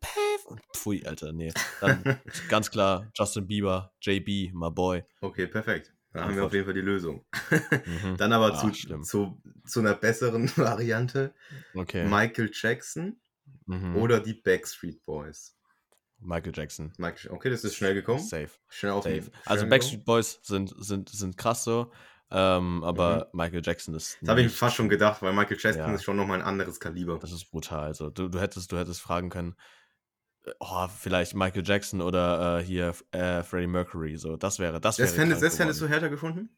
[0.00, 0.60] Payphone.
[0.74, 1.52] Pfui, Alter, nee.
[1.80, 2.02] Dann
[2.48, 5.04] ganz klar Justin Bieber, JB, my boy.
[5.20, 5.92] Okay, perfekt.
[6.12, 7.24] Da haben wir auf jeden Fall die Lösung.
[7.84, 8.16] Mhm.
[8.18, 9.02] Dann aber Ah, zu, schlimm.
[9.02, 11.34] zu, zu einer besseren Variante.
[11.74, 12.06] Okay.
[12.08, 13.20] Michael Jackson
[13.66, 13.96] Mhm.
[13.96, 15.56] oder die Backstreet Boys.
[16.18, 16.92] Michael Jackson.
[16.98, 18.20] Michael, okay, das ist schnell gekommen.
[18.22, 18.48] Safe.
[18.68, 19.16] Schnell auf Safe.
[19.22, 19.70] schnell Also gekommen.
[19.70, 21.90] Backstreet Boys sind, sind, sind krass so.
[22.30, 24.18] Ähm, aber Michael Jackson ist.
[24.20, 25.94] Das habe ich fast schon gedacht, weil Michael Jackson Ja.
[25.94, 27.18] ist schon nochmal ein anderes Kaliber.
[27.18, 27.84] Das ist brutal.
[27.84, 29.54] Also, du, du, hättest, du hättest fragen können,
[30.44, 34.16] äh, oh, vielleicht Michael Jackson oder äh, hier äh, Freddie Mercury.
[34.16, 34.96] So, das wäre das.
[34.96, 36.50] Das wäre fändest, das fändest du härter gefunden?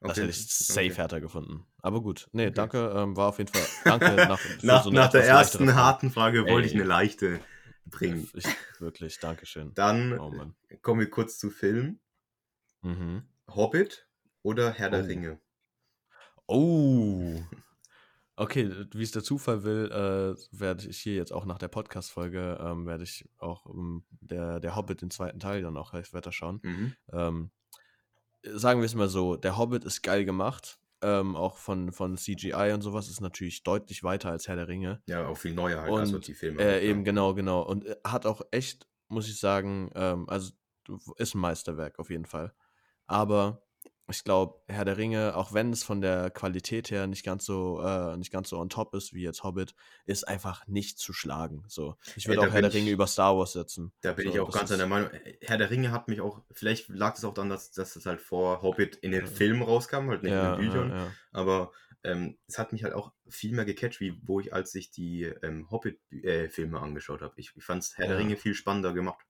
[0.00, 0.22] Das Okay.
[0.22, 0.94] hätte ich safe Okay.
[0.94, 1.64] härter gefunden.
[1.80, 2.28] Aber gut.
[2.32, 2.54] Nee, Okay.
[2.54, 2.92] danke.
[2.96, 3.62] Ähm, war auf jeden Fall.
[3.84, 5.76] Danke nach, Nach, so nach der ersten Frage.
[5.76, 6.80] harten Frage wollte ich Ey.
[6.80, 7.40] eine leichte
[7.86, 8.28] bringen.
[8.34, 8.46] Ich,
[8.80, 9.72] wirklich, Dankeschön.
[9.74, 10.32] Dann Oh
[10.82, 12.00] kommen wir kurz zu Film.
[12.82, 13.22] Mhm.
[13.48, 14.08] Hobbit
[14.42, 15.06] oder Herr der Oh.
[15.06, 15.40] Ringe?
[16.46, 17.40] Oh.
[18.34, 22.58] Okay, wie es der Zufall will, äh, werde ich hier jetzt auch nach der Podcast-Folge,
[22.60, 26.60] ähm, werde ich auch ähm, der, der Hobbit, den zweiten Teil dann auch weiter schauen.
[26.62, 26.94] Mhm.
[27.12, 27.50] Ähm,
[28.42, 30.78] sagen wir es mal so, der Hobbit ist geil gemacht.
[31.04, 35.02] Ähm, auch von, von CGI und sowas ist natürlich deutlich weiter als Herr der Ringe.
[35.06, 36.62] Ja, auch viel neuer halt, Und also die Filme.
[36.62, 37.62] äh, halt, eben genau, genau.
[37.62, 40.52] Und äh, hat auch echt, muss ich sagen, ähm, also
[41.16, 42.54] ist ein Meisterwerk auf jeden Fall.
[43.06, 43.62] Aber
[44.12, 47.80] ich glaube, Herr der Ringe, auch wenn es von der Qualität her nicht ganz so,
[47.82, 49.74] äh, nicht ganz so on top ist wie jetzt Hobbit,
[50.06, 51.64] ist einfach nicht zu schlagen.
[51.68, 51.96] So.
[52.16, 53.92] Ich würde da auch Herr der Ringe ich- über Star Wars setzen.
[54.02, 55.10] Da bin So, ich auch ganz der Meinung.
[55.40, 58.20] Herr der Ringe hat mich auch, vielleicht lag es auch daran, dass, dass es halt
[58.20, 60.90] vor Hobbit in den Filmen rauskam, halt nicht Ja, in den Büchern.
[60.90, 61.12] ja, ja.
[61.32, 61.72] Aber
[62.04, 65.22] ähm, es hat mich halt auch viel mehr gecatcht, wie wo ich, als ich die
[65.42, 67.34] ähm, Hobbit-Filme angeschaut habe.
[67.36, 68.22] Ich, ich fand Herr der Ja.
[68.22, 69.24] Ringe viel spannender gemacht.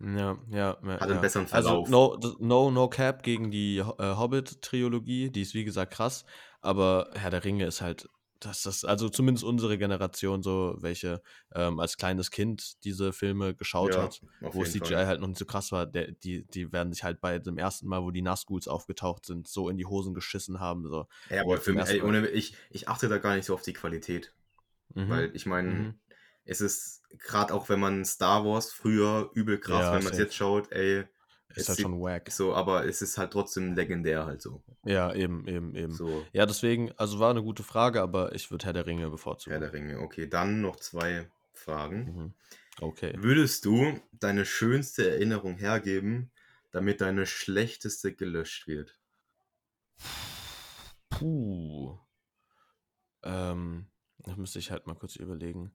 [0.00, 0.92] Ja, ja, ja.
[0.92, 1.20] Hat einen ja.
[1.20, 1.88] besseren Also Verlauf.
[1.90, 3.82] no, das- no, no cap gegen die äh,
[4.16, 6.24] Hobbit-Trilogie, die ist wie gesagt krass,
[6.60, 11.20] aber Herr der Ringe ist halt, das ist, also zumindest unsere Generation so, welche
[11.54, 15.06] ähm, als kleines Kind diese Filme geschaut Ja, hat, wo CGI Fall.
[15.06, 17.86] halt noch nicht so krass war, der, die, die werden sich halt bei dem ersten
[17.86, 20.88] Mal, wo die Nazguls aufgetaucht sind, so in die Hosen geschissen haben.
[20.88, 21.06] So.
[21.28, 23.74] Ja, aber für mich, ey, ohne, ich, ich achte da gar nicht so auf die
[23.74, 24.32] Qualität.
[24.94, 25.08] Mhm.
[25.10, 25.94] Weil ich meine, Mhm.
[26.44, 30.18] Es ist gerade auch, wenn man Star Wars früher übel krass, Ja, wenn man es
[30.18, 31.04] jetzt schaut, ey,
[31.50, 32.30] es ist halt schon wack.
[32.30, 34.62] so, aber es ist halt trotzdem legendär halt so.
[34.84, 35.92] Ja, eben, eben, eben.
[35.92, 39.52] So, Ja, deswegen, also war eine gute Frage, aber ich würde Herr der Ringe bevorzugen.
[39.52, 39.98] Herr der Ringe.
[40.00, 42.04] Okay, dann noch zwei Fragen.
[42.14, 42.34] Mhm.
[42.80, 43.12] Okay.
[43.16, 46.30] Würdest du deine schönste Erinnerung hergeben,
[46.70, 48.98] damit deine schlechteste gelöscht wird?
[51.10, 51.98] Puh.
[53.22, 53.86] Ähm,
[54.18, 55.72] das müsste ich halt mal kurz überlegen.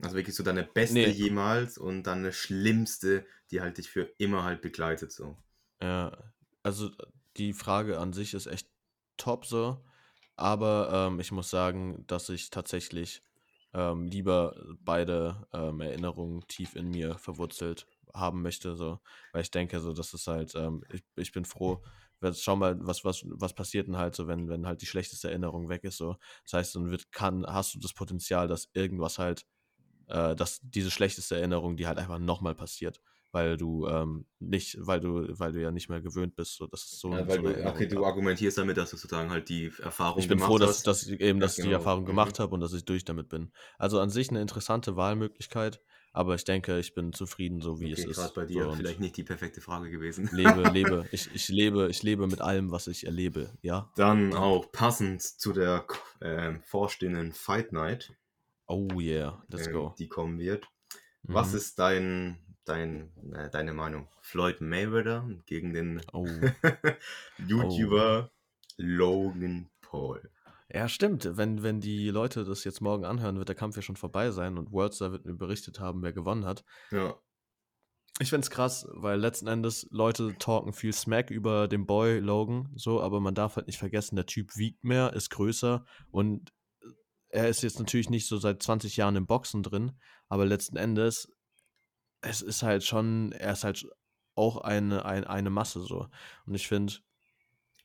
[0.00, 1.08] Also wirklich so deine beste Nee.
[1.08, 5.36] jemals und dann eine schlimmste, die halt dich für immer halt begleitet so.
[5.80, 6.16] Ja,
[6.62, 6.90] also
[7.36, 8.68] die Frage an sich ist echt
[9.16, 9.84] top so,
[10.36, 13.22] aber ähm, ich muss sagen, dass ich tatsächlich
[13.74, 19.00] ähm, lieber beide ähm, Erinnerungen tief in mir verwurzelt haben möchte, so,
[19.32, 21.82] weil ich denke, so, das ist halt, ähm, ich, ich bin froh,
[22.34, 25.68] schau mal, was, was, was passiert denn halt so, wenn, wenn halt die schlechteste Erinnerung
[25.68, 26.16] weg ist, so.
[26.44, 29.44] Das heißt, dann wird, kann, hast du das Potenzial, dass irgendwas halt,
[30.08, 33.00] äh, dass diese schlechteste Erinnerung, die halt einfach nochmal passiert,
[33.32, 36.82] weil du ähm, nicht, weil du, weil du ja nicht mehr gewöhnt bist, so, dass
[36.84, 40.16] es so, Ja, so du, okay, du argumentierst damit, dass du sozusagen halt die Erfahrung
[40.16, 40.82] Ich bin gemacht froh, dass, hast.
[40.82, 41.72] dass ich eben, Ja, dass ich die genau.
[41.72, 42.06] Erfahrung Mhm.
[42.06, 43.52] gemacht habe und dass ich durch damit bin.
[43.78, 45.80] Also an sich eine interessante Wahlmöglichkeit,
[46.12, 48.34] aber ich denke, ich bin zufrieden, so wie okay, es gerade ist.
[48.34, 50.30] bei dir so, vielleicht nicht die perfekte Frage gewesen.
[50.30, 53.92] lebe, lebe, ich, ich lebe, ich lebe mit allem, was ich erlebe, ja.
[53.96, 55.86] Dann auch passend zu der
[56.22, 58.14] ähm, vorstehenden Fight Night,
[58.68, 59.94] Oh yeah, let's ähm, go.
[59.98, 60.68] die kommen wird.
[61.22, 61.56] Was Mhm.
[61.56, 64.08] ist dein, dein, äh, deine Meinung?
[64.20, 66.26] Floyd Mayweather gegen den Oh.
[67.38, 68.30] YouTuber
[68.76, 70.30] Logan Paul.
[70.70, 71.36] Ja, stimmt.
[71.36, 74.58] Wenn, wenn die Leute das jetzt morgen anhören, wird der Kampf ja schon vorbei sein
[74.58, 76.62] und Worldstar wird mir berichtet haben, wer gewonnen hat.
[76.90, 77.14] Ja,
[78.20, 83.00] Ich find's krass, weil letzten Endes Leute talken viel Smack über den Boy Logan, so,
[83.00, 86.52] aber man darf halt nicht vergessen, der Typ wiegt mehr, ist größer und
[87.30, 89.92] er ist jetzt natürlich nicht so seit 20 Jahren im Boxen drin,
[90.28, 91.30] aber letzten Endes,
[92.20, 93.86] es ist halt schon, er ist halt
[94.34, 96.08] auch eine, ein, eine Masse so.
[96.46, 96.94] Und ich finde,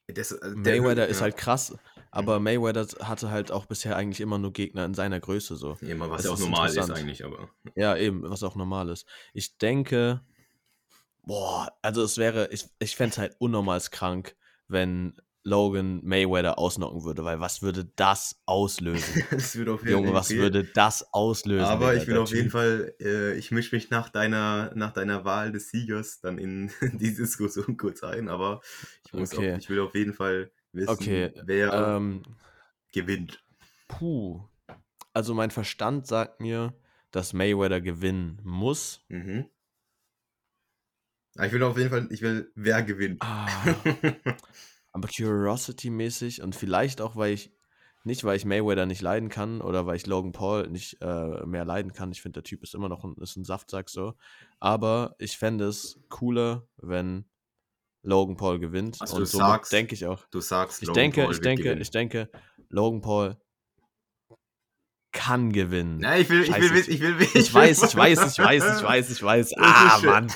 [0.08, 0.26] der-
[0.56, 1.24] Mayweather ist ja.
[1.24, 1.76] halt krass,
[2.12, 5.78] aber Mayweather hatte halt auch bisher eigentlich immer nur Gegner in seiner Größe so.
[5.82, 7.50] Immer, was Das ja auch ist normal ist eigentlich, aber.
[7.76, 9.08] Ja, eben, was auch normal ist.
[9.34, 10.22] Ich denke,
[11.24, 14.36] boah, also es wäre, ich, ich fände es halt unnormals krank,
[14.68, 19.24] wenn Logan Mayweather ausnocken würde, weil was würde das auslösen?
[19.32, 21.66] das wird auf jeden Junge, was würde das auslösen?
[21.66, 22.50] Aber ich will auf jeden?
[22.50, 27.14] Fall, äh, ich mische mich nach deiner, nach deiner Wahl des Siegers dann in die
[27.14, 28.62] Diskussion kurz ein, aber
[29.06, 29.52] ich, muss Okay.
[29.54, 32.24] auf, ich will auf jeden Fall wissen, Okay, wer Ähm,
[32.92, 33.44] gewinnt.
[33.88, 34.42] puh.
[35.14, 36.74] Also mein Verstand sagt mir,
[37.12, 39.02] dass Mayweather gewinnen muss.
[39.10, 39.50] Mhm.
[41.36, 43.22] Aber ich will auf jeden Fall, ich will, wer gewinnt.
[43.22, 43.76] Ah,
[44.94, 47.52] aber Curiosity-mäßig und vielleicht auch, weil ich,
[48.06, 51.66] nicht weil ich Mayweather nicht leiden kann oder weil ich Logan Paul nicht äh, mehr
[51.66, 52.12] leiden kann.
[52.12, 54.14] Ich finde, der Typ ist immer noch ein, ist ein Saftsack so.
[54.60, 57.26] Aber ich fände es cooler, wenn
[58.04, 58.98] Logan Paul gewinnt.
[59.02, 60.26] Also und sagst, denke ich auch.
[60.32, 61.82] Du sagst, Ich Logan denke, Paul ich denke, gewinnen.
[61.82, 62.30] ich denke,
[62.70, 63.38] Logan Paul
[65.14, 66.00] kann gewinnen.
[66.00, 68.78] Nein, ich will, ich will, Scheiße, ich will, ich, Ich weiß, ich weiß, ich weiß,
[68.78, 69.54] ich weiß, ich weiß.
[69.58, 70.00] Ah.
[70.04, 70.32] Mann.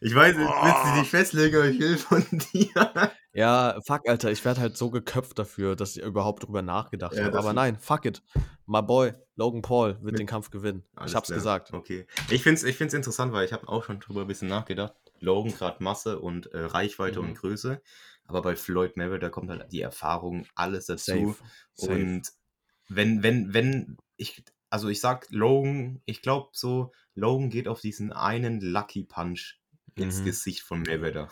[0.00, 1.00] Ich weiß, jetzt willst du Oh.
[1.00, 3.12] dich festlegen, aber ich will von dir.
[3.32, 7.24] Ja, fuck, Alter, ich werde halt so geköpft dafür, dass ich überhaupt drüber nachgedacht Ja,
[7.24, 7.38] habe.
[7.38, 8.22] Aber nein, fuck it.
[8.66, 10.84] My boy, Logan Paul, wird den Kampf gewinnen.
[10.96, 11.38] Alles ich hab's klar.
[11.38, 11.72] gesagt.
[11.72, 12.06] Okay.
[12.30, 14.94] Ich finde es ich find's interessant, weil ich habe auch schon drüber ein bisschen nachgedacht.
[15.20, 17.28] Logan gerade Masse und äh, Reichweite Mhm.
[17.28, 17.80] und Größe.
[18.26, 21.10] Aber bei Floyd Mayweather kommt halt die Erfahrung, alles dazu.
[21.12, 21.34] Safe.
[21.74, 21.92] Safe.
[21.92, 22.22] Und
[22.88, 28.12] wenn, wenn, wenn, ich, also ich sag Logan, ich glaube so, Logan geht auf diesen
[28.12, 29.60] einen Lucky Punch
[29.96, 30.24] ins Mhm.
[30.24, 31.28] Gesicht von Mayweather.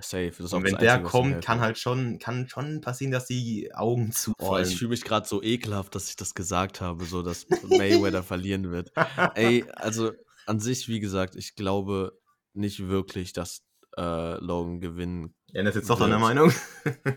[0.00, 0.30] Safe.
[0.30, 3.72] Das ist Und wenn der Einzige, kommt, kann halt schon, kann schon passieren, dass die
[3.74, 4.68] Augen Oh, zufallen.
[4.68, 8.70] ich fühle mich gerade so ekelhaft, dass ich das gesagt habe, so dass Mayweather verlieren
[8.70, 8.92] wird.
[9.34, 10.12] Ey, also
[10.46, 12.18] an sich, wie gesagt, ich glaube
[12.52, 13.62] nicht wirklich, dass
[13.96, 15.34] äh, Logan gewinnen.
[15.52, 16.18] ist jetzt doch deine.
[16.18, 16.52] Meinung.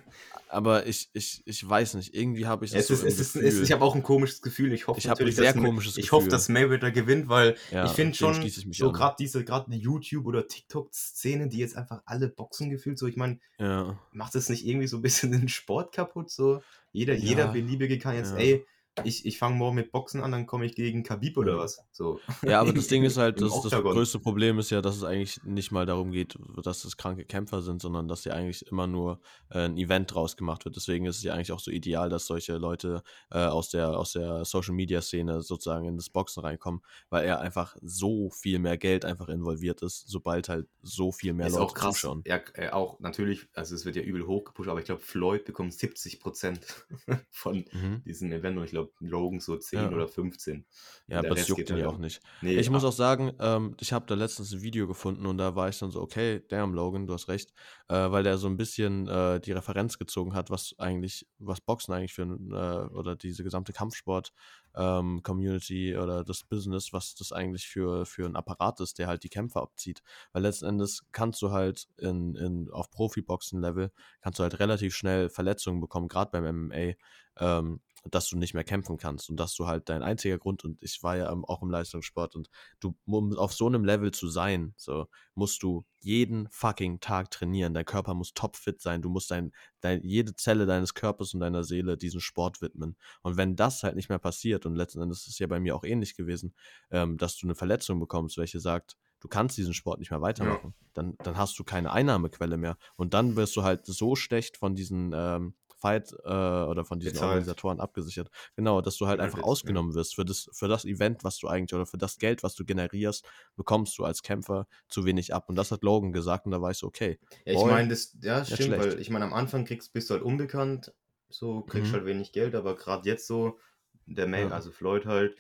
[0.56, 3.20] Aber ich, ich, ich weiß nicht, irgendwie habe ich Es das ist, so im es
[3.20, 3.48] ist, Gefühl.
[3.50, 4.72] es ist, ich habe auch ein komisches Gefühl.
[4.72, 6.32] Ich hoffe Ich natürlich, sehr dass, komisches ich hoffe, Gefühl.
[6.32, 9.78] dass Mayweather gewinnt, weil ja, ich finde schon ich mich so gerade diese gerade die
[9.78, 13.98] YouTube oder TikTok Szene, die jetzt einfach alle Boxen gefühlt so, ich meine, Ja.
[14.14, 16.62] macht das nicht irgendwie so ein bisschen den Sport kaputt so?
[16.94, 17.20] Jeder Ja.
[17.20, 18.66] jeder beliebige kann jetzt, ey,
[19.04, 21.60] ich, ich fange morgen mit Boxen an, dann komme ich gegen Khabib oder Ja.
[21.60, 21.84] was?
[21.92, 22.20] So.
[22.44, 25.44] Ja, aber das Ding ist halt, das, das größte Problem ist ja, dass es eigentlich
[25.44, 29.20] nicht mal darum geht, dass es kranke Kämpfer sind, sondern dass sie eigentlich immer nur
[29.50, 30.76] äh, ein Event draus gemacht wird.
[30.76, 34.14] Deswegen ist es ja eigentlich auch so ideal, dass solche Leute äh, aus der, aus
[34.14, 38.78] der Social Media Szene sozusagen in das Boxen reinkommen, weil er einfach so viel mehr
[38.78, 41.96] Geld einfach involviert ist, sobald halt so viel mehr ist Leute auch krass.
[41.96, 42.24] zuschauen.
[42.26, 45.74] Ja, äh, auch natürlich, also es wird ja übel hochgepusht, aber ich glaube, Floyd bekommt
[45.74, 46.86] 70%
[47.30, 48.04] von Mhm.
[48.06, 49.92] diesem Event und ich glaube, Logan so 10 Ja.
[49.92, 50.66] oder 15.
[51.08, 52.22] Ja, aber das Rest juckt ihn ja halt auch nicht.
[52.42, 55.38] Nee, Ich muss ah, auch sagen, ähm, ich habe da letztens ein Video gefunden und
[55.38, 57.54] da war ich dann so, okay, damn Logan, du hast recht,
[57.88, 61.94] äh, weil der so ein bisschen äh, die Referenz gezogen hat, was eigentlich, was Boxen
[61.94, 64.34] eigentlich für ein, äh, oder diese gesamte Kampfsport
[64.76, 69.24] ähm, Community oder das Business, was das eigentlich für, für ein Apparat ist, der halt
[69.24, 70.02] die Kämpfer abzieht.
[70.34, 75.30] Weil letzten Endes kannst du halt in, in, auf Profi-Boxen-Level, kannst du halt relativ schnell
[75.30, 76.94] Verletzungen bekommen, gerade beim MMA,
[77.38, 77.82] ähm,
[78.12, 81.02] dass du nicht mehr kämpfen kannst und dass du halt dein einziger Grund, und ich
[81.02, 82.50] war ja auch im Leistungssport und
[82.80, 87.74] du, um auf so einem Level zu sein, so, musst du jeden fucking Tag trainieren.
[87.74, 89.02] Dein Körper muss topfit sein.
[89.02, 89.52] Du musst dein,
[89.82, 92.96] dein, jede Zelle deines Körpers und deiner Seele diesen Sport widmen.
[93.24, 95.76] Und wenn das halt nicht mehr passiert, und letzten Endes ist es ja bei mir
[95.76, 96.54] auch ähnlich gewesen,
[96.92, 100.76] ähm, dass du eine Verletzung bekommst, welche sagt, du kannst diesen Sport nicht mehr weitermachen,
[100.94, 102.78] dann, dann hast du keine Einnahmequelle mehr.
[102.96, 107.14] Und dann wirst du halt so schlecht von diesen ähm, Fight äh, oder von diesen
[107.14, 107.30] Bezahlt.
[107.30, 108.30] Organisatoren abgesichert.
[108.56, 109.52] Genau, dass du halt einfach Credits, ja.
[109.52, 110.16] ausgenommen wirst.
[110.16, 113.26] Für das, für das Event, was du eigentlich oder für das Geld, was du generierst,
[113.56, 115.50] bekommst du als Kämpfer zu wenig ab.
[115.50, 117.20] Und das hat Logan gesagt und da war ich so, okay.
[117.46, 119.00] Ja, ich meine, das, ja, nicht stimmt, weil schlecht.
[119.00, 120.94] ich meine, am Anfang kriegst, bist du halt unbekannt,
[121.30, 121.94] so kriegst Mhm.
[121.94, 123.60] halt wenig Geld, aber gerade jetzt so,
[124.06, 124.50] der Ja.
[124.52, 125.38] also Floyd halt,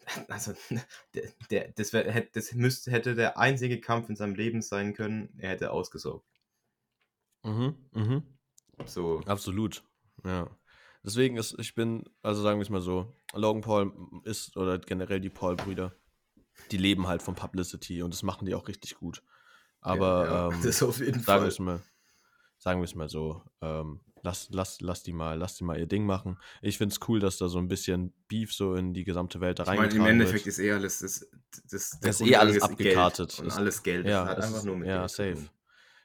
[0.28, 0.52] also
[1.14, 4.94] der, der, das, wär, hätte, das müsste, hätte der einzige Kampf in seinem Leben sein
[4.94, 6.26] können, er hätte ausgesorgt.
[7.44, 8.35] Mhm, mhm.
[8.84, 9.82] So, Absolut,
[10.24, 10.48] ja.
[11.04, 13.92] Deswegen ist, ich bin, also sagen wir es mal so, Logan Paul
[14.24, 15.94] ist, oder generell die Paul-Brüder,
[16.72, 19.22] die leben halt von Publicity und das machen die auch richtig gut.
[19.80, 21.80] Aber ja, ähm, das auf jeden sagen wir es mal,
[22.58, 25.86] sagen wir es mal so, ähm, lass, lass, lass die mal, lass die mal ihr
[25.86, 26.38] Ding machen.
[26.60, 29.60] Ich finde es cool, dass da so ein bisschen Beef so in die gesamte Welt
[29.60, 30.54] da Ich meine, reingetragen im Endeffekt wird.
[30.54, 31.26] ist eh alles, das,
[31.70, 33.28] das, Das ist eh alles ist abgekartet.
[33.30, 34.06] Geld und Ist- alles Geld.
[34.06, 35.48] ja, es einfach ist- nur mit ja, Geld safe.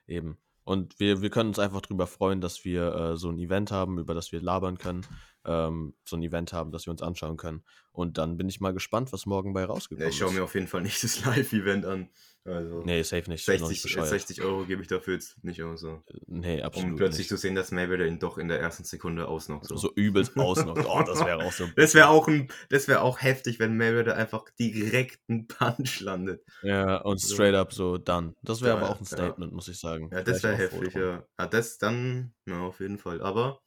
[0.08, 0.38] Eben.
[0.64, 3.98] Und wir, wir können uns einfach drüber freuen, dass wir äh, so ein Event haben,
[3.98, 5.06] über das wir labern können.
[5.44, 7.64] Ähm, so ein Event haben, das wir uns anschauen können.
[7.92, 10.36] Und dann bin ich mal gespannt, was morgen bei Ja, rausgekommen ich schaue ist.
[10.36, 12.10] mir auf jeden Fall nicht das Live-Event an.
[12.44, 13.42] Also, Nee, safe nicht.
[13.42, 14.08] ich bin noch nicht 60, bescheuert.
[14.10, 15.82] 60 Euro gebe ich dafür jetzt nicht aus.
[15.82, 16.02] So.
[16.26, 17.30] Nee, absolut Um plötzlich nicht.
[17.30, 19.68] zu sehen, dass Mayweather ihn doch in der ersten Sekunde ausnockt.
[19.68, 19.76] So.
[19.78, 20.86] So übelst ausnockt.
[20.88, 21.68] Oh, das wäre auch so.
[21.76, 26.44] Das wäre auch, ein- das wär auch heftig, wenn Mayweather einfach direkt einen Punch landet.
[26.64, 28.36] Ja, und straight up so dann.
[28.42, 29.18] Das wäre Ja, aber auch ein ja.
[29.18, 30.10] Statement, muss ich sagen.
[30.12, 31.24] Ja, das Wär wäre heftig, ja.
[31.40, 31.46] ja.
[31.48, 33.22] Das dann, na, auf jeden Fall.
[33.22, 33.62] Aber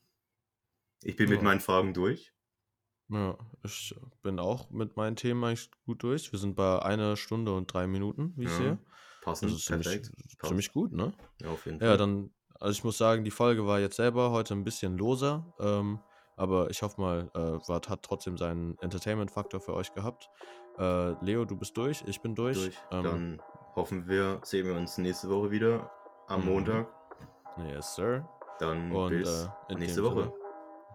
[1.04, 1.44] ich bin mit Ja.
[1.44, 2.32] meinen Fragen durch.
[3.10, 6.32] Ja, ich bin auch mit meinen Themen eigentlich gut durch.
[6.32, 8.78] Wir sind bei einer Stunde und drei Minuten, wie ich Ja, sehe.
[9.22, 10.10] Passend, Das ist ziemlich, perfekt.
[10.38, 10.48] Passt.
[10.48, 11.12] ziemlich gut, ne?
[11.42, 11.88] Ja, auf jeden Fall.
[11.88, 12.30] Ja, dann,
[12.60, 15.98] also ich muss sagen, die Folge war jetzt selber heute ein bisschen loser, ähm,
[16.36, 20.28] aber ich hoffe mal, äh, war, hat trotzdem seinen Entertainment-Faktor für euch gehabt.
[20.78, 22.56] Äh, Leo, du bist durch, ich bin durch.
[22.56, 22.78] durch.
[22.90, 23.42] Ähm, Dann
[23.76, 25.90] hoffen wir, sehen wir uns nächste Woche wieder
[26.28, 26.46] am Mhm.
[26.46, 26.88] Montag.
[27.58, 28.26] yes, sir.
[28.58, 30.22] Dann Und bis äh, nächste Woche.
[30.22, 30.32] Sinne,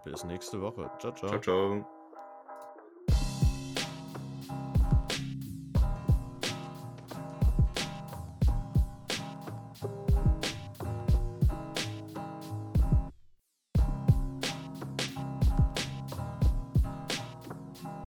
[0.04, 0.90] bis nächste Woche.
[0.98, 1.30] Ciao, ciao.
[1.30, 1.99] Ciao, ciao.